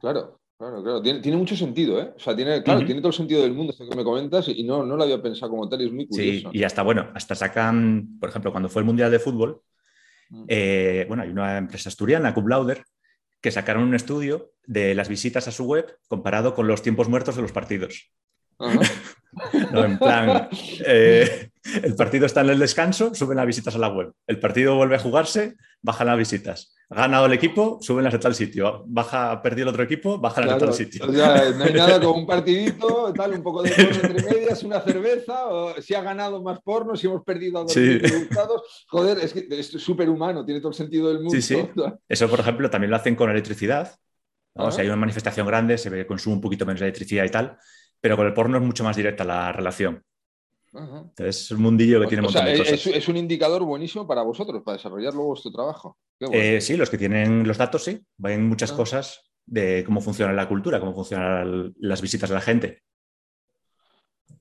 Claro, 0.00 0.40
claro, 0.56 0.82
claro. 0.82 1.02
Tiene, 1.02 1.36
mucho 1.36 1.56
sentido, 1.56 2.00
¿eh? 2.00 2.12
O 2.16 2.18
sea, 2.18 2.36
tiene, 2.36 2.62
claro, 2.62 2.84
tiene 2.84 3.00
todo 3.00 3.08
el 3.08 3.14
sentido 3.14 3.42
del 3.42 3.54
mundo 3.54 3.72
esto 3.72 3.88
que 3.88 3.96
me 3.96 4.04
comentas 4.04 4.48
y 4.48 4.62
no, 4.62 4.84
no 4.84 4.96
lo 4.96 5.02
había 5.02 5.20
pensado 5.20 5.50
como 5.50 5.68
tal 5.68 5.82
y 5.82 5.86
es 5.86 5.92
muy 5.92 6.06
curioso. 6.06 6.50
Sí, 6.52 6.58
y 6.58 6.62
hasta, 6.62 6.82
bueno, 6.82 7.10
hasta 7.12 7.34
sacan, 7.34 8.18
por 8.20 8.28
ejemplo, 8.28 8.52
cuando 8.52 8.68
fue 8.68 8.82
el 8.82 8.86
Mundial 8.86 9.10
de 9.10 9.18
Fútbol, 9.18 9.60
mm. 10.30 10.44
eh, 10.46 11.04
bueno, 11.08 11.24
hay 11.24 11.30
una 11.30 11.58
empresa 11.58 11.88
asturiana, 11.88 12.32
Cum 12.32 12.46
Lauder, 12.46 12.84
que 13.44 13.50
sacaron 13.50 13.82
un 13.82 13.94
estudio 13.94 14.54
de 14.64 14.94
las 14.94 15.10
visitas 15.10 15.46
a 15.48 15.52
su 15.52 15.66
web 15.66 15.98
comparado 16.08 16.54
con 16.54 16.66
los 16.66 16.80
tiempos 16.80 17.10
muertos 17.10 17.36
de 17.36 17.42
los 17.42 17.52
partidos. 17.52 18.10
no, 18.58 19.84
en 19.84 19.98
plan, 19.98 20.48
eh, 20.86 21.50
el 21.82 21.94
partido 21.94 22.24
está 22.24 22.40
en 22.40 22.48
el 22.48 22.58
descanso, 22.58 23.14
suben 23.14 23.36
las 23.36 23.44
visitas 23.44 23.74
a 23.74 23.78
la 23.78 23.88
web. 23.88 24.14
El 24.26 24.40
partido 24.40 24.76
vuelve 24.76 24.96
a 24.96 24.98
jugarse, 24.98 25.56
bajan 25.82 26.06
las 26.06 26.16
visitas. 26.16 26.73
Ganado 26.90 27.26
el 27.26 27.32
equipo, 27.32 27.78
suben 27.80 28.04
las 28.04 28.12
de 28.12 28.18
tal 28.18 28.34
sitio. 28.34 28.84
Baja, 28.86 29.40
perdido 29.40 29.68
el 29.68 29.74
otro 29.74 29.82
equipo, 29.84 30.18
bajan 30.18 30.46
las 30.46 30.60
de 30.60 30.66
tal 30.66 30.74
sitio. 30.74 31.06
no 31.06 31.64
hay 31.64 31.72
nada 31.72 31.98
como 32.00 32.18
un 32.18 32.26
partidito, 32.26 33.12
tal, 33.14 33.32
un 33.32 33.42
poco 33.42 33.62
de 33.62 33.70
porno 33.70 34.00
entre 34.02 34.22
medias, 34.22 34.62
una 34.62 34.80
cerveza, 34.80 35.46
o 35.46 35.80
si 35.80 35.94
ha 35.94 36.02
ganado 36.02 36.42
más 36.42 36.60
porno, 36.60 36.94
si 36.94 37.06
hemos 37.06 37.24
perdido 37.24 37.58
a 37.58 37.62
dos 37.62 37.74
resultados. 37.74 38.84
Joder, 38.88 39.18
es 39.18 39.32
que 39.32 39.46
es 39.50 39.68
súper 39.68 40.10
humano, 40.10 40.44
tiene 40.44 40.60
todo 40.60 40.70
el 40.70 40.76
sentido 40.76 41.08
del 41.08 41.20
mundo. 41.20 41.40
Sí, 41.40 41.56
Eso, 42.08 42.28
por 42.28 42.40
ejemplo, 42.40 42.68
también 42.68 42.90
lo 42.90 42.96
hacen 42.96 43.16
con 43.16 43.30
electricidad. 43.30 43.96
Si 44.70 44.80
hay 44.80 44.86
una 44.86 44.96
manifestación 44.96 45.46
grande, 45.46 45.78
se 45.78 45.90
ve 45.90 45.98
que 45.98 46.06
consume 46.06 46.36
un 46.36 46.40
poquito 46.40 46.64
menos 46.64 46.80
de 46.80 46.86
electricidad 46.86 47.24
y 47.24 47.30
tal, 47.30 47.58
pero 48.00 48.16
con 48.16 48.26
el 48.26 48.34
porno 48.34 48.58
es 48.58 48.62
mucho 48.62 48.84
más 48.84 48.94
directa 48.94 49.24
la 49.24 49.50
relación. 49.50 50.04
Entonces 50.76 51.42
es 51.44 51.50
un 51.52 51.62
mundillo 51.62 52.00
que 52.00 52.08
tiene 52.08 52.22
un 52.22 52.32
montón 52.32 52.44
de 52.44 52.58
cosas. 52.58 52.86
Es, 52.86 53.08
un 53.08 53.16
indicador 53.16 53.62
buenísimo 53.62 54.06
para 54.06 54.22
vosotros, 54.22 54.62
para 54.64 54.76
desarrollar 54.76 55.14
luego 55.14 55.28
vuestro 55.28 55.52
trabajo. 55.52 55.98
Eh, 56.18 56.60
sí, 56.60 56.76
los 56.76 56.90
que 56.90 56.98
tienen 56.98 57.46
los 57.46 57.58
datos, 57.58 57.84
sí. 57.84 58.00
Ven 58.16 58.48
muchas 58.48 58.72
ah. 58.72 58.76
cosas 58.76 59.30
de 59.46 59.84
cómo 59.84 60.00
funciona 60.00 60.32
la 60.32 60.48
cultura, 60.48 60.80
cómo 60.80 60.94
funcionan 60.94 61.74
las 61.78 62.00
visitas 62.00 62.28
de 62.28 62.34
la 62.34 62.40
gente. 62.40 62.82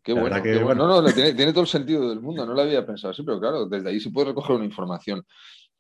Qué 0.02 0.14
bueno, 0.14 0.38
No, 0.76 1.02
no, 1.02 1.14
tiene, 1.14 1.52
todo 1.52 1.62
el 1.62 1.68
sentido 1.68 2.10
del 2.10 2.20
mundo, 2.20 2.46
no 2.46 2.54
lo 2.54 2.62
había 2.62 2.86
pensado 2.86 3.12
así, 3.12 3.24
pero 3.24 3.40
claro, 3.40 3.66
desde 3.68 3.90
ahí 3.90 4.00
se 4.02 4.10
puede 4.10 4.28
recoger 4.28 4.58
una 4.58 4.66
información, 4.66 5.26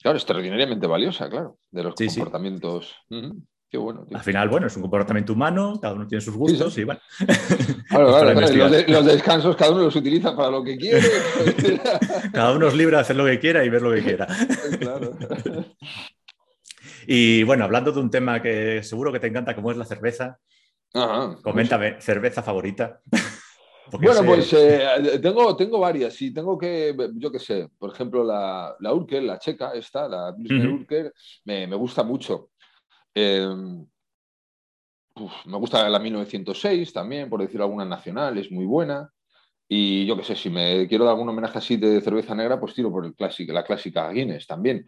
claro, 0.01 0.17
extraordinariamente 0.17 0.87
valiosa, 0.87 1.29
claro, 1.29 1.57
de 1.71 1.83
los 1.83 1.95
comportamientos. 1.95 2.95
Qué 3.73 3.79
bueno. 3.79 4.05
Al 4.13 4.21
final, 4.21 4.49
bueno, 4.49 4.67
es 4.67 4.75
un 4.75 4.83
comportamiento 4.83 5.33
humano, 5.33 5.79
cada 5.81 5.95
uno 5.95 6.05
tiene 6.05 6.21
sus 6.21 6.35
gustos 6.35 6.77
y 6.77 6.83
bueno. 6.83 6.99
los, 8.87 9.05
descansos 9.07 9.55
cada 9.55 9.71
uno 9.71 9.85
los 9.85 9.95
utiliza 9.95 10.35
para 10.35 10.51
lo 10.51 10.63
que 10.63 10.77
quiere. 10.77 11.01
cada 12.33 12.51
uno 12.55 12.67
es 12.67 12.75
libre 12.75 12.97
de 12.97 13.01
hacer 13.01 13.15
lo 13.15 13.25
que 13.25 13.39
quiera 13.39 13.65
y 13.65 13.69
ver 13.69 13.81
lo 13.81 13.91
que 13.91 14.03
quiera. 14.03 14.27
Claro. 14.79 15.17
Y 17.07 17.41
bueno, 17.41 17.63
hablando 17.63 17.91
de 17.91 17.99
un 17.99 18.11
tema 18.11 18.43
que 18.43 18.83
seguro 18.83 19.11
que 19.11 19.19
te 19.19 19.25
encanta, 19.25 19.55
como 19.55 19.71
es 19.71 19.77
la 19.77 19.85
cerveza, 19.85 20.37
coméntame, 21.41 21.99
cerveza 21.99 22.43
favorita. 22.43 23.01
bueno, 23.91 24.23
pues 24.23 24.53
eh, 24.53 25.19
tengo, 25.19 25.55
tengo 25.55 25.79
varias. 25.79 26.21
y 26.21 26.31
tengo 26.31 26.59
que, 26.59 26.95
yo 27.15 27.31
qué 27.31 27.39
sé, 27.39 27.69
por 27.79 27.91
ejemplo, 27.91 28.23
la, 28.23 28.75
la 28.79 28.93
Urkel, 28.93 29.25
la 29.25 29.39
checa, 29.39 29.71
esta, 29.73 30.07
la 30.07 30.31
Urkel, 30.37 31.11
me, 31.45 31.65
me 31.65 31.75
gusta 31.75 32.03
mucho. 32.03 32.51
Em, 33.15 33.85
me 35.45 35.57
gusta 35.57 35.87
la 35.87 35.99
1906 35.99 36.91
también, 36.91 37.29
por 37.29 37.41
decir 37.41 37.61
alguna 37.61 37.85
nacional, 37.85 38.37
es 38.37 38.51
muy 38.51 38.65
buena. 38.65 39.11
Y 39.67 40.05
yo 40.05 40.17
qué 40.17 40.23
sé, 40.23 40.35
si 40.35 40.49
me 40.49 40.87
quiero 40.87 41.05
dar 41.05 41.13
algún 41.13 41.29
homenaje 41.29 41.57
así 41.57 41.77
de 41.77 42.01
cerveza 42.01 42.35
negra, 42.35 42.59
pues 42.59 42.73
tiro 42.73 42.91
por 42.91 43.05
el 43.05 43.15
clásico, 43.15 43.53
la 43.53 43.63
clásica 43.63 44.09
Guinness 44.11 44.45
también. 44.45 44.85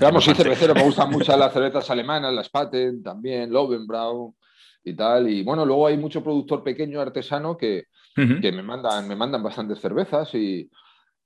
Vamos, 0.00 0.24
soy 0.24 0.34
cervecero, 0.34 0.74
me 0.74 0.84
gustan 0.84 1.10
mucho 1.10 1.36
las 1.36 1.52
cervezas 1.54 1.90
alemanas, 1.90 2.32
las 2.32 2.46
Spaten 2.46 3.02
también, 3.02 3.52
Lovenbrau 3.52 4.34
y 4.84 4.94
tal. 4.94 5.28
Y 5.28 5.42
bueno, 5.42 5.64
luego 5.64 5.86
hay 5.86 5.96
mucho 5.96 6.22
productor 6.22 6.62
pequeño, 6.62 7.00
artesano, 7.00 7.56
que, 7.56 7.86
que 8.14 8.52
me, 8.52 8.62
mandan, 8.62 9.08
me 9.08 9.16
mandan 9.16 9.42
bastantes 9.42 9.80
cervezas 9.80 10.34
y, 10.34 10.70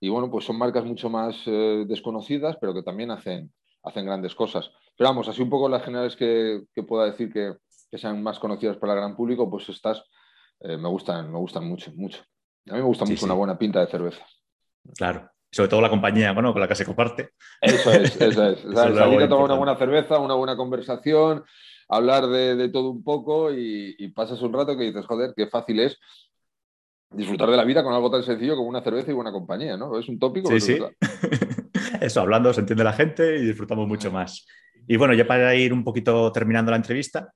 y, 0.01 0.09
bueno, 0.09 0.31
pues 0.31 0.45
son 0.45 0.59
marcas 0.59 0.85
mucho 0.85 1.11
más 1.11 1.37
eh, 1.47 1.85
desconocidas, 1.87 2.57
pero 2.61 2.75
que 2.75 2.83
también 2.83 3.11
hacen, 3.11 3.53
hacen 3.87 4.05
grandes 4.05 4.35
cosas. 4.35 4.71
Pero 4.97 5.09
vamos, 5.11 5.29
así 5.29 5.41
un 5.43 5.51
poco 5.51 5.69
las 5.69 5.83
generales 5.83 6.17
que, 6.17 6.65
pueda 6.87 7.07
decir 7.07 7.33
que, 7.33 7.55
sean 7.97 8.23
más 8.23 8.39
conocidas 8.39 8.77
para 8.77 8.93
el 8.93 8.99
gran 8.99 9.17
público, 9.17 9.49
pues 9.49 9.69
estas 9.71 10.05
eh, 10.61 10.77
me 10.77 10.89
gustan, 10.89 11.33
me 11.33 11.39
gustan 11.39 11.67
mucho, 11.67 11.93
mucho. 11.95 12.21
A 12.69 12.75
mí 12.75 12.79
me 12.79 12.85
gusta 12.87 13.07
mucho 13.07 13.25
una 13.25 13.35
buena 13.35 13.57
pinta 13.57 13.81
de 13.81 13.87
cerveza. 13.87 14.27
Claro, 14.99 15.31
sobre 15.51 15.69
todo 15.69 15.81
la 15.81 15.89
compañía 15.89 16.33
bueno, 16.33 16.53
con 16.53 16.61
la 16.61 16.69
que 16.69 16.75
se 16.75 16.85
comparte. 16.85 17.31
Eso 17.61 17.91
es, 17.93 18.21
eso 18.21 18.49
es. 18.49 18.61
Salir 18.75 19.23
a 19.23 19.29
tomar 19.29 19.47
una 19.47 19.55
buena 19.55 19.77
cerveza, 19.77 20.19
una 20.19 20.35
buena 20.35 20.57
conversación, 20.57 21.45
hablar 21.89 22.27
de, 22.27 22.69
todo 22.69 22.91
un 22.91 23.03
poco 23.03 23.53
y, 23.53 23.95
y, 23.99 24.09
pasas 24.09 24.43
un 24.43 24.53
rato 24.53 24.77
que 24.77 24.85
dices, 24.85 25.07
joder, 25.07 25.33
qué 25.35 25.47
fácil 25.47 25.81
es 25.81 25.99
disfrutar 27.11 27.51
de 27.51 27.57
la 27.57 27.65
vida 27.65 27.83
con 27.83 27.95
algo 27.95 28.11
tan 28.11 28.23
sencillo 28.23 28.57
como 28.57 28.69
una 28.69 28.83
cerveza 28.83 29.11
y 29.11 29.15
buena 29.15 29.33
compañía, 29.33 29.77
¿no? 29.77 29.99
Es 29.99 30.09
un 30.09 30.19
tópico. 30.19 30.51
Sí, 30.51 30.61
sí. 30.61 30.79
Eso, 32.01 32.21
hablando 32.21 32.53
se 32.53 32.61
entiende 32.61 32.85
la 32.85 32.93
gente 32.93 33.37
y 33.37 33.47
disfrutamos 33.47 33.87
mucho 33.87 34.11
más. 34.11 34.47
Y 34.87 34.97
bueno, 34.97 35.15
ya 35.15 35.27
para 35.27 35.55
ir 35.55 35.73
un 35.73 35.85
poquito 35.85 36.31
terminando 36.33 36.71
la 36.71 36.77
entrevista, 36.77 37.33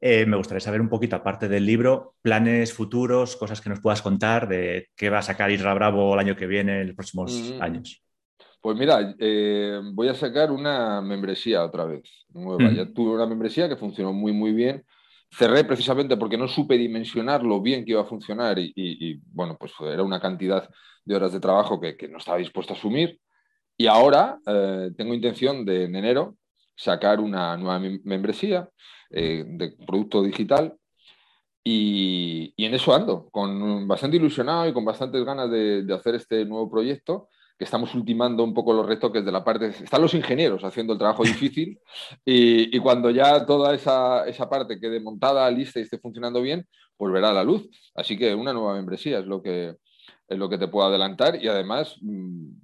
eh, 0.00 0.24
me 0.24 0.36
gustaría 0.36 0.60
saber 0.60 0.80
un 0.80 0.88
poquito, 0.88 1.16
aparte 1.16 1.46
del 1.48 1.66
libro, 1.66 2.14
planes 2.22 2.72
futuros, 2.72 3.36
cosas 3.36 3.60
que 3.60 3.68
nos 3.68 3.80
puedas 3.80 4.00
contar 4.00 4.48
de 4.48 4.88
qué 4.96 5.10
va 5.10 5.18
a 5.18 5.22
sacar 5.22 5.50
Isra 5.50 5.74
Bravo 5.74 6.14
el 6.14 6.20
año 6.20 6.36
que 6.36 6.46
viene, 6.46 6.80
en 6.80 6.86
los 6.88 6.96
próximos 6.96 7.54
mm. 7.58 7.62
años. 7.62 8.02
Pues 8.62 8.78
mira, 8.78 9.14
eh, 9.18 9.80
voy 9.92 10.08
a 10.08 10.14
sacar 10.14 10.50
una 10.50 11.00
membresía 11.00 11.64
otra 11.64 11.84
vez, 11.84 12.02
nueva. 12.30 12.70
Mm. 12.70 12.74
Ya 12.74 12.92
tuve 12.92 13.14
una 13.14 13.26
membresía 13.26 13.68
que 13.68 13.76
funcionó 13.76 14.12
muy, 14.12 14.32
muy 14.32 14.52
bien. 14.52 14.84
Cerré 15.30 15.64
precisamente 15.64 16.16
porque 16.16 16.36
no 16.36 16.48
supe 16.48 16.76
dimensionar 16.76 17.42
lo 17.42 17.60
bien 17.60 17.84
que 17.84 17.92
iba 17.92 18.02
a 18.02 18.06
funcionar 18.06 18.58
y, 18.58 19.20
bueno, 19.32 19.56
pues 19.58 19.72
era 19.80 20.02
una 20.02 20.20
cantidad 20.20 20.68
de 21.04 21.14
horas 21.14 21.32
de 21.32 21.40
trabajo 21.40 21.80
que, 21.80 21.96
no 22.08 22.18
estaba 22.18 22.38
dispuesto 22.38 22.74
a 22.74 22.76
asumir. 22.76 23.20
Y 23.80 23.86
ahora 23.86 24.38
eh, 24.46 24.90
tengo 24.94 25.14
intención 25.14 25.64
de 25.64 25.84
en 25.84 25.96
enero 25.96 26.36
sacar 26.76 27.18
una 27.18 27.56
nueva 27.56 27.78
membresía 28.04 28.68
eh, 29.08 29.42
de 29.46 29.74
producto 29.86 30.22
digital. 30.22 30.76
Y, 31.64 32.52
en 32.58 32.74
eso 32.74 32.94
ando, 32.94 33.30
con 33.30 33.88
bastante 33.88 34.18
ilusionado 34.18 34.68
y 34.68 34.74
con 34.74 34.84
bastantes 34.84 35.24
ganas 35.24 35.50
de, 35.50 35.86
hacer 35.94 36.14
este 36.16 36.44
nuevo 36.44 36.70
proyecto 36.70 37.30
que 37.56 37.64
estamos 37.64 37.94
ultimando 37.94 38.44
un 38.44 38.52
poco 38.52 38.74
los 38.74 38.84
retoques 38.84 39.24
de 39.24 39.32
la 39.32 39.42
parte... 39.42 39.68
Están 39.68 40.02
los 40.02 40.12
ingenieros 40.12 40.62
haciendo 40.62 40.92
el 40.92 40.98
trabajo 40.98 41.22
difícil. 41.22 41.80
Y, 42.26 42.78
cuando 42.80 43.08
ya 43.08 43.46
toda 43.46 43.74
esa, 43.74 44.28
esa, 44.28 44.46
parte 44.50 44.78
quede 44.78 45.00
montada, 45.00 45.50
lista 45.50 45.78
y 45.78 45.84
esté 45.84 45.98
funcionando 45.98 46.42
bien, 46.42 46.66
pues 46.98 47.10
verá 47.14 47.32
la 47.32 47.44
luz. 47.44 47.66
Así 47.94 48.18
que 48.18 48.34
una 48.34 48.52
nueva 48.52 48.74
membresía 48.74 49.20
es 49.20 49.24
lo 49.24 49.42
que, 49.42 49.76
es 50.28 50.38
lo 50.38 50.50
que 50.50 50.58
te 50.58 50.68
puedo 50.68 50.86
adelantar. 50.86 51.42
Y 51.42 51.48
además 51.48 51.96
mm, 52.02 52.59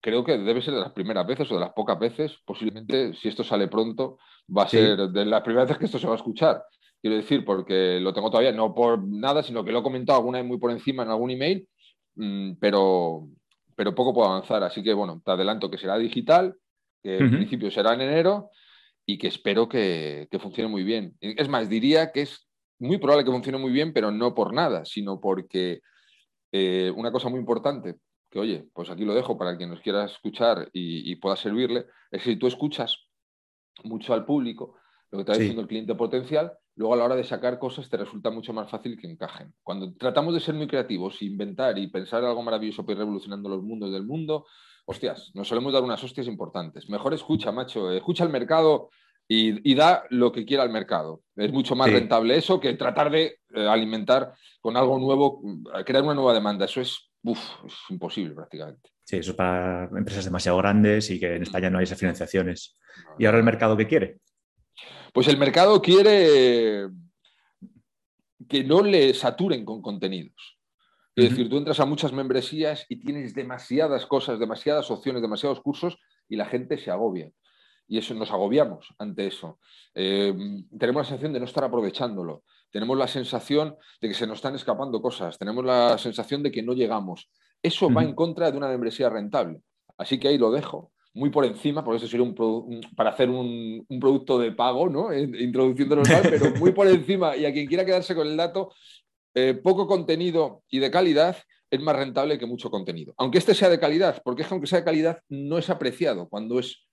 creo 0.00 0.24
que 0.24 0.38
debe 0.38 0.62
ser 0.62 0.74
de 0.74 0.80
las 0.80 0.92
primeras 0.92 1.26
veces 1.26 1.50
o 1.50 1.54
de 1.54 1.60
las 1.60 1.72
pocas 1.72 1.98
veces, 1.98 2.38
posiblemente 2.44 3.14
si 3.14 3.28
esto 3.28 3.44
sale 3.44 3.68
pronto, 3.68 4.18
va 4.56 4.64
a 4.64 4.68
ser 4.68 4.96
de 4.96 5.24
las 5.24 5.42
primeras 5.42 5.68
veces 5.68 5.78
que 5.78 5.84
esto 5.86 5.98
se 5.98 6.06
va 6.06 6.14
a 6.14 6.16
escuchar. 6.16 6.62
Quiero 7.00 7.16
decir, 7.16 7.44
porque 7.44 7.98
lo 8.00 8.12
tengo 8.12 8.30
todavía, 8.30 8.52
no 8.52 8.74
por 8.74 9.02
nada, 9.06 9.42
sino 9.42 9.64
que 9.64 9.72
lo 9.72 9.80
he 9.80 9.82
comentado 9.82 10.18
alguna 10.18 10.38
vez 10.38 10.46
muy 10.46 10.58
por 10.58 10.70
encima 10.70 11.02
en 11.02 11.10
algún 11.10 11.30
email, 11.30 11.66
mm, 12.16 12.52
pero, 12.60 13.28
pero 13.74 13.94
poco 13.94 14.14
puedo 14.14 14.28
avanzar. 14.28 14.62
Así 14.62 14.82
que 14.82 14.92
bueno, 14.92 15.22
te 15.24 15.30
adelanto 15.30 15.70
que 15.70 15.78
será 15.78 15.96
digital, 15.98 16.56
que 17.02 17.18
en 17.18 17.30
principio 17.30 17.70
será 17.70 17.94
en 17.94 18.02
enero 18.02 18.50
y 19.06 19.16
que 19.18 19.28
espero 19.28 19.68
que, 19.68 20.28
funcione 20.40 20.68
muy 20.68 20.84
bien. 20.84 21.16
Es 21.20 21.48
más, 21.48 21.68
diría 21.68 22.12
que 22.12 22.22
es 22.22 22.46
muy 22.78 22.98
probable 22.98 23.24
que 23.24 23.30
funcione 23.30 23.58
muy 23.58 23.72
bien, 23.72 23.92
pero 23.92 24.10
no 24.10 24.34
por 24.34 24.52
nada, 24.52 24.84
sino 24.84 25.20
porque 25.20 25.80
eh, 26.52 26.92
una 26.94 27.12
cosa 27.12 27.28
muy 27.28 27.40
importante 27.40 27.96
que 28.30 28.38
oye, 28.38 28.68
pues 28.72 28.90
aquí 28.90 29.04
lo 29.04 29.14
dejo 29.14 29.36
para 29.36 29.56
quien 29.56 29.70
nos 29.70 29.80
quiera 29.80 30.04
escuchar 30.04 30.70
y, 30.72 31.14
pueda 31.16 31.36
servirle, 31.36 31.86
es 32.10 32.22
que 32.22 32.30
si 32.30 32.36
tú 32.36 32.46
escuchas 32.46 32.96
mucho 33.82 34.14
al 34.14 34.24
público, 34.24 34.76
lo 35.10 35.18
que 35.18 35.24
te 35.24 35.32
está 35.32 35.40
diciendo 35.40 35.62
el 35.62 35.68
cliente 35.68 35.94
potencial, 35.96 36.52
luego 36.76 36.94
a 36.94 36.96
la 36.96 37.04
hora 37.04 37.16
de 37.16 37.24
sacar 37.24 37.58
cosas 37.58 37.88
te 37.88 37.96
resulta 37.96 38.30
mucho 38.30 38.52
más 38.52 38.70
fácil 38.70 38.96
que 38.96 39.10
encajen. 39.10 39.52
Cuando 39.62 39.92
tratamos 39.94 40.32
de 40.32 40.40
ser 40.40 40.54
muy 40.54 40.68
creativos, 40.68 41.20
inventar 41.22 41.76
y 41.78 41.88
pensar 41.88 42.24
algo 42.24 42.42
maravilloso 42.42 42.84
para 42.84 42.92
ir 42.92 42.98
revolucionando 43.00 43.48
los 43.48 43.62
mundos 43.62 43.92
del 43.92 44.06
mundo, 44.06 44.46
hostias, 44.86 45.32
nos 45.34 45.48
solemos 45.48 45.72
dar 45.72 45.82
unas 45.82 46.02
hostias 46.02 46.28
importantes. 46.28 46.88
Mejor 46.88 47.12
escucha, 47.12 47.50
macho, 47.50 47.90
escucha 47.90 48.22
al 48.22 48.30
mercado 48.30 48.90
y, 49.26 49.74
da 49.74 50.04
lo 50.10 50.32
que 50.32 50.44
quiera 50.44 50.62
al 50.62 50.70
mercado. 50.70 51.22
Es 51.36 51.52
mucho 51.52 51.76
más 51.76 51.92
rentable 51.92 52.36
eso 52.36 52.58
que 52.58 52.74
tratar 52.74 53.10
de 53.10 53.38
eh, 53.54 53.66
alimentar 53.66 54.34
con 54.60 54.76
algo 54.76 54.98
nuevo, 54.98 55.40
crear 55.84 56.02
una 56.02 56.14
nueva 56.14 56.34
demanda. 56.34 56.64
Eso 56.64 56.80
es 56.80 57.09
uf, 57.22 57.38
es 57.66 57.74
imposible 57.90 58.34
prácticamente. 58.34 58.90
Sí, 59.04 59.16
eso 59.16 59.32
es 59.32 59.36
para 59.36 59.84
empresas 59.96 60.24
demasiado 60.24 60.58
grandes 60.58 61.10
y 61.10 61.18
que 61.18 61.36
en 61.36 61.42
España 61.42 61.70
no 61.70 61.78
hay 61.78 61.84
esas 61.84 61.98
financiaciones. 61.98 62.78
¿Y 63.18 63.26
ahora 63.26 63.38
el 63.38 63.44
mercado 63.44 63.76
qué 63.76 63.86
quiere? 63.86 64.18
Pues 65.12 65.28
el 65.28 65.36
mercado 65.36 65.82
quiere 65.82 66.88
que 68.48 68.64
no 68.64 68.82
le 68.82 69.14
saturen 69.14 69.64
con 69.64 69.82
contenidos. 69.82 70.58
Es 71.16 71.30
decir, 71.30 71.50
tú 71.50 71.58
entras 71.58 71.80
a 71.80 71.84
muchas 71.84 72.12
membresías 72.12 72.86
y 72.88 72.96
tienes 72.96 73.34
demasiadas 73.34 74.06
cosas, 74.06 74.38
demasiadas 74.38 74.90
opciones, 74.90 75.20
demasiados 75.20 75.60
cursos 75.60 75.98
y 76.28 76.36
la 76.36 76.46
gente 76.46 76.78
se 76.78 76.90
agobia. 76.90 77.30
Y 77.88 77.98
eso 77.98 78.14
nos 78.14 78.30
agobiamos 78.30 78.94
ante 78.98 79.26
eso. 79.26 79.58
Eh, 79.94 80.32
tenemos 80.78 81.02
la 81.02 81.08
sensación 81.08 81.32
de 81.32 81.40
no 81.40 81.46
estar 81.46 81.64
aprovechándolo 81.64 82.44
tenemos 82.70 82.96
la 82.96 83.08
sensación 83.08 83.76
de 84.00 84.08
que 84.08 84.14
se 84.14 84.26
nos 84.26 84.36
están 84.36 84.54
escapando 84.54 85.02
cosas, 85.02 85.38
tenemos 85.38 85.64
la 85.64 85.98
sensación 85.98 86.42
de 86.42 86.50
que 86.50 86.62
no 86.62 86.72
llegamos. 86.72 87.30
Eso 87.62 87.92
va 87.92 88.02
en 88.02 88.14
contra 88.14 88.50
de 88.50 88.56
una 88.56 88.68
membresía 88.68 89.10
rentable. 89.10 89.60
Así 89.98 90.18
que 90.18 90.28
ahí 90.28 90.38
lo 90.38 90.50
dejo, 90.50 90.92
muy 91.12 91.30
por 91.30 91.44
encima, 91.44 91.84
porque 91.84 91.98
eso 91.98 92.06
sería 92.06 92.24
un, 92.24 92.80
para 92.96 93.10
hacer 93.10 93.28
un, 93.28 93.86
producto 94.00 94.38
de 94.38 94.52
pago, 94.52 94.88
¿no? 94.88 95.12
Introduciéndolo 95.14 96.02
mal, 96.02 96.22
pero 96.22 96.54
muy 96.58 96.72
por 96.72 96.86
encima. 96.86 97.36
Y 97.36 97.44
a 97.44 97.52
quien 97.52 97.66
quiera 97.66 97.84
quedarse 97.84 98.14
con 98.14 98.26
el 98.26 98.36
dato, 98.36 98.72
eh, 99.34 99.54
poco 99.54 99.86
contenido 99.86 100.62
y 100.70 100.78
de 100.78 100.90
calidad 100.90 101.36
es 101.70 101.80
más 101.80 101.96
rentable 101.96 102.38
que 102.38 102.46
mucho 102.46 102.70
contenido. 102.70 103.14
Aunque 103.16 103.38
este 103.38 103.54
sea 103.54 103.68
de 103.68 103.78
calidad, 103.78 104.22
porque 104.24 104.42
es 104.42 104.48
que 104.48 104.54
aunque 104.54 104.66
sea 104.66 104.80
de 104.80 104.84
calidad, 104.84 105.20
no 105.28 105.58
es 105.58 105.70
apreciado 105.70 106.28
cuando 106.28 106.58
es 106.58 106.86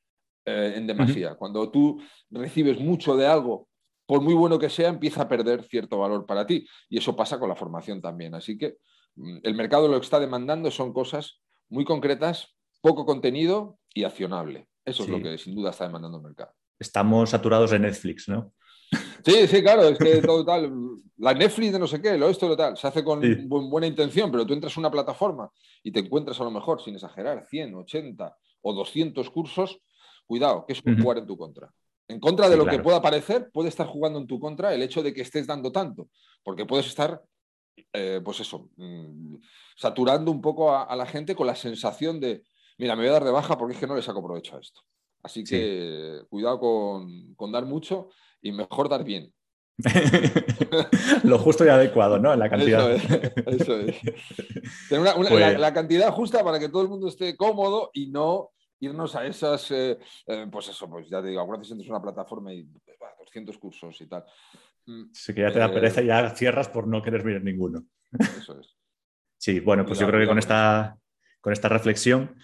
eh, 0.45 0.73
en 0.75 0.87
demasía. 0.87 1.35
Cuando 1.35 1.69
tú 1.71 2.01
recibes 2.29 2.79
mucho 2.79 3.15
de 3.15 3.25
algo 3.25 3.67
por 4.07 4.21
muy 4.21 4.33
bueno 4.33 4.57
que 4.57 4.69
sea, 4.69 4.87
empieza 4.87 5.23
a 5.23 5.27
perder 5.27 5.63
cierto 5.63 5.99
valor 5.99 6.25
para 6.25 6.47
ti. 6.47 6.65
Y 6.89 6.97
eso 6.97 7.15
pasa 7.15 7.37
con 7.37 7.49
la 7.49 7.55
formación 7.55 8.01
también. 8.01 8.33
Así 8.33 8.57
que 8.57 8.77
mm, 9.15 9.39
el 9.43 9.53
mercado 9.53 9.87
lo 9.87 9.99
que 9.99 10.05
está 10.05 10.19
demandando 10.19 10.71
son 10.71 10.93
cosas 10.93 11.41
muy 11.69 11.85
concretas, 11.85 12.55
poco 12.81 13.05
contenido 13.05 13.77
y 13.93 14.05
accionable. 14.05 14.67
Eso 14.85 15.03
es 15.03 15.09
lo 15.09 15.21
que 15.21 15.37
sin 15.37 15.53
duda 15.53 15.71
está 15.71 15.85
demandando 15.85 16.17
el 16.17 16.23
mercado. 16.23 16.53
Estamos 16.79 17.29
saturados 17.31 17.71
de 17.71 17.79
Netflix, 17.79 18.29
¿no? 18.29 18.53
Sí, 19.25 19.45
sí, 19.47 19.61
claro, 19.61 19.83
es 19.83 19.97
que 19.97 20.21
todo 20.21 20.45
tal, 20.45 20.71
la 21.17 21.33
Netflix 21.33 21.73
de 21.73 21.79
no 21.79 21.87
sé 21.87 22.01
qué, 22.01 22.17
lo 22.17 22.29
esto, 22.29 22.47
lo 22.47 22.55
tal, 22.55 22.77
se 22.77 22.87
hace 22.87 23.03
con 23.03 23.21
buena 23.49 23.85
intención, 23.85 24.31
pero 24.31 24.45
tú 24.45 24.53
entras 24.53 24.77
a 24.77 24.79
una 24.79 24.89
plataforma 24.91 25.51
y 25.83 25.91
te 25.91 25.99
encuentras 25.99 26.39
a 26.39 26.45
lo 26.45 26.51
mejor, 26.51 26.81
sin 26.81 26.95
exagerar, 26.95 27.45
100, 27.45 27.75
80 27.75 28.37
o 28.61 28.73
200 28.73 29.29
cursos, 29.29 29.81
cuidado, 30.25 30.65
que 30.65 30.71
es 30.71 30.81
un 30.85 31.01
jugar 31.01 31.17
en 31.17 31.25
tu 31.25 31.37
contra. 31.37 31.69
En 32.09 32.19
contra 32.19 32.49
de 32.49 32.55
lo 32.55 32.65
que 32.65 32.79
pueda 32.79 33.01
parecer, 33.01 33.49
puede 33.51 33.69
estar 33.69 33.85
jugando 33.85 34.19
en 34.19 34.27
tu 34.27 34.39
contra 34.39 34.73
el 34.73 34.81
hecho 34.81 35.03
de 35.03 35.13
que 35.13 35.21
estés 35.21 35.45
dando 35.45 35.71
tanto, 35.71 36.07
porque 36.41 36.65
puedes 36.65 36.87
estar, 36.87 37.21
eh, 37.91 38.21
pues 38.23 38.39
eso, 38.39 38.69
mm, 38.77 39.35
saturando 39.75 40.31
un 40.31 40.41
poco 40.41 40.73
a, 40.73 40.95
la 40.95 41.05
gente 41.05 41.35
con 41.35 41.47
la 41.47 41.55
sensación 41.55 42.21
de, 42.21 42.43
mira, 42.77 42.95
me 42.95 43.01
voy 43.01 43.09
a 43.09 43.13
dar 43.13 43.25
de 43.25 43.31
baja 43.31 43.57
porque 43.57 43.73
es 43.73 43.79
que 43.79 43.87
no 43.87 43.95
le 43.95 44.01
saco 44.01 44.23
provecho 44.23 44.55
a 44.55 44.61
esto. 44.61 44.81
Así 45.21 45.43
que 45.43 46.21
cuidado 46.29 46.59
con, 46.59 47.51
dar 47.51 47.65
mucho 47.65 48.09
y 48.41 48.53
mejor 48.53 48.87
dar 48.87 49.03
bien. 49.03 49.33
Lo 51.23 51.37
justo 51.37 51.65
y 51.65 51.69
adecuado, 51.69 52.17
¿no? 52.17 52.31
En 52.31 52.39
la 52.39 52.49
cantidad. 52.49 52.89
Eso 52.91 53.79
es. 53.79 53.97
Pues 54.89 54.99
la, 55.59 55.73
cantidad 55.73 56.11
justa 56.11 56.43
para 56.43 56.59
que 56.59 56.69
todo 56.69 56.83
el 56.83 56.87
mundo 56.87 57.09
esté 57.09 57.35
cómodo 57.35 57.91
y 57.93 58.07
no 58.07 58.51
irnos 58.79 59.15
a 59.15 59.25
esas, 59.25 59.71
eh, 59.71 59.97
eh, 60.27 60.47
pues 60.51 60.69
eso, 60.69 60.89
pues 60.89 61.09
ya 61.09 61.21
te 61.21 61.29
digo, 61.29 61.41
algunas 61.41 61.61
veces 61.61 61.89
una 61.89 62.01
plataforma 62.01 62.53
y 62.53 62.67
200 63.19 63.57
cursos 63.57 63.99
y 64.01 64.07
tal. 64.07 64.23
Mm, 64.85 65.03
sí, 65.11 65.33
que 65.33 65.41
ya 65.41 65.51
te 65.51 65.59
da 65.59 65.71
pereza 65.71 66.01
y 66.01 66.07
ya 66.07 66.29
cierras 66.31 66.69
por 66.69 66.87
no 66.87 67.01
querer 67.01 67.23
mirar 67.23 67.43
ninguno. 67.43 67.83
Eso 68.37 68.59
es. 68.59 68.75
Sí, 69.39 69.59
bueno, 69.59 69.85
pues 69.85 69.99
yo 69.99 70.07
creo 70.07 70.19
que 70.19 70.25
con 70.25 70.39
esta, 70.39 70.97
con 71.39 71.53
esta 71.53 71.69
reflexión 71.69 72.35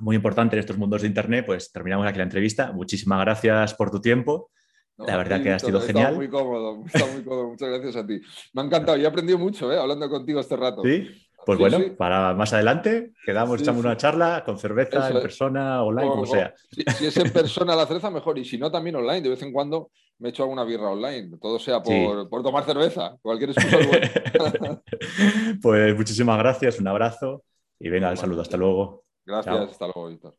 muy 0.00 0.16
importante 0.16 0.56
en 0.56 0.60
estos 0.60 0.78
mundos 0.78 1.02
de 1.02 1.08
Internet, 1.08 1.44
pues 1.46 1.72
terminamos 1.72 2.06
aquí 2.06 2.18
la 2.18 2.24
entrevista. 2.24 2.72
Muchísimas 2.72 3.20
gracias 3.20 3.74
por 3.74 3.90
tu 3.90 4.00
tiempo. 4.00 4.50
la 4.96 5.16
verdad 5.16 5.42
que 5.42 5.50
ha 5.50 5.58
sido 5.58 5.80
genial. 5.80 6.14
muy 6.14 6.28
cómodo, 6.28 6.84
está 6.86 7.06
muy 7.06 7.22
cómodo. 7.24 7.48
Muchas 7.48 7.68
gracias 7.68 7.96
a 7.96 8.06
ti. 8.06 8.20
Me 8.52 8.62
ha 8.62 8.64
encantado 8.64 8.96
y 8.96 9.04
he 9.04 9.06
aprendido 9.06 9.38
mucho 9.38 9.72
¿eh? 9.72 9.78
hablando 9.78 10.08
contigo 10.08 10.40
este 10.40 10.56
rato. 10.56 10.82
Sí, 10.82 11.08
pues 11.48 11.58
bueno, 11.58 11.96
para 11.96 12.34
más 12.34 12.52
adelante 12.52 13.12
quedamos, 13.24 13.62
echamos 13.62 13.82
una 13.82 13.96
charla 13.96 14.42
con 14.44 14.58
cerveza, 14.58 15.08
en 15.08 15.22
persona, 15.22 15.82
online, 15.82 16.10
como 16.10 16.26
sea. 16.26 16.52
Si, 16.70 17.06
es 17.06 17.16
en 17.16 17.32
persona 17.32 17.74
la 17.74 17.86
cerveza, 17.86 18.10
mejor. 18.10 18.38
Y 18.38 18.44
si 18.44 18.58
no, 18.58 18.70
también 18.70 18.96
online. 18.96 19.22
De 19.22 19.30
vez 19.30 19.40
en 19.40 19.50
cuando 19.50 19.90
me 20.18 20.28
echo 20.28 20.42
alguna 20.42 20.64
birra 20.64 20.90
online. 20.90 21.38
Todo 21.40 21.58
sea 21.58 21.82
por, 21.82 22.28
por 22.28 22.42
tomar 22.42 22.66
cerveza. 22.66 23.16
Cualquier 23.22 23.52
excusa. 23.52 24.82
pues 25.62 25.96
muchísimas 25.96 26.36
gracias, 26.36 26.78
un 26.80 26.88
abrazo 26.88 27.42
y 27.78 27.88
venga, 27.88 28.10
el 28.10 28.18
saludo. 28.18 28.42
Hasta 28.42 28.58
luego. 28.58 29.04
Gracias, 29.24 29.70
hasta 29.70 29.86
luego, 29.86 30.08
Víctor. 30.08 30.36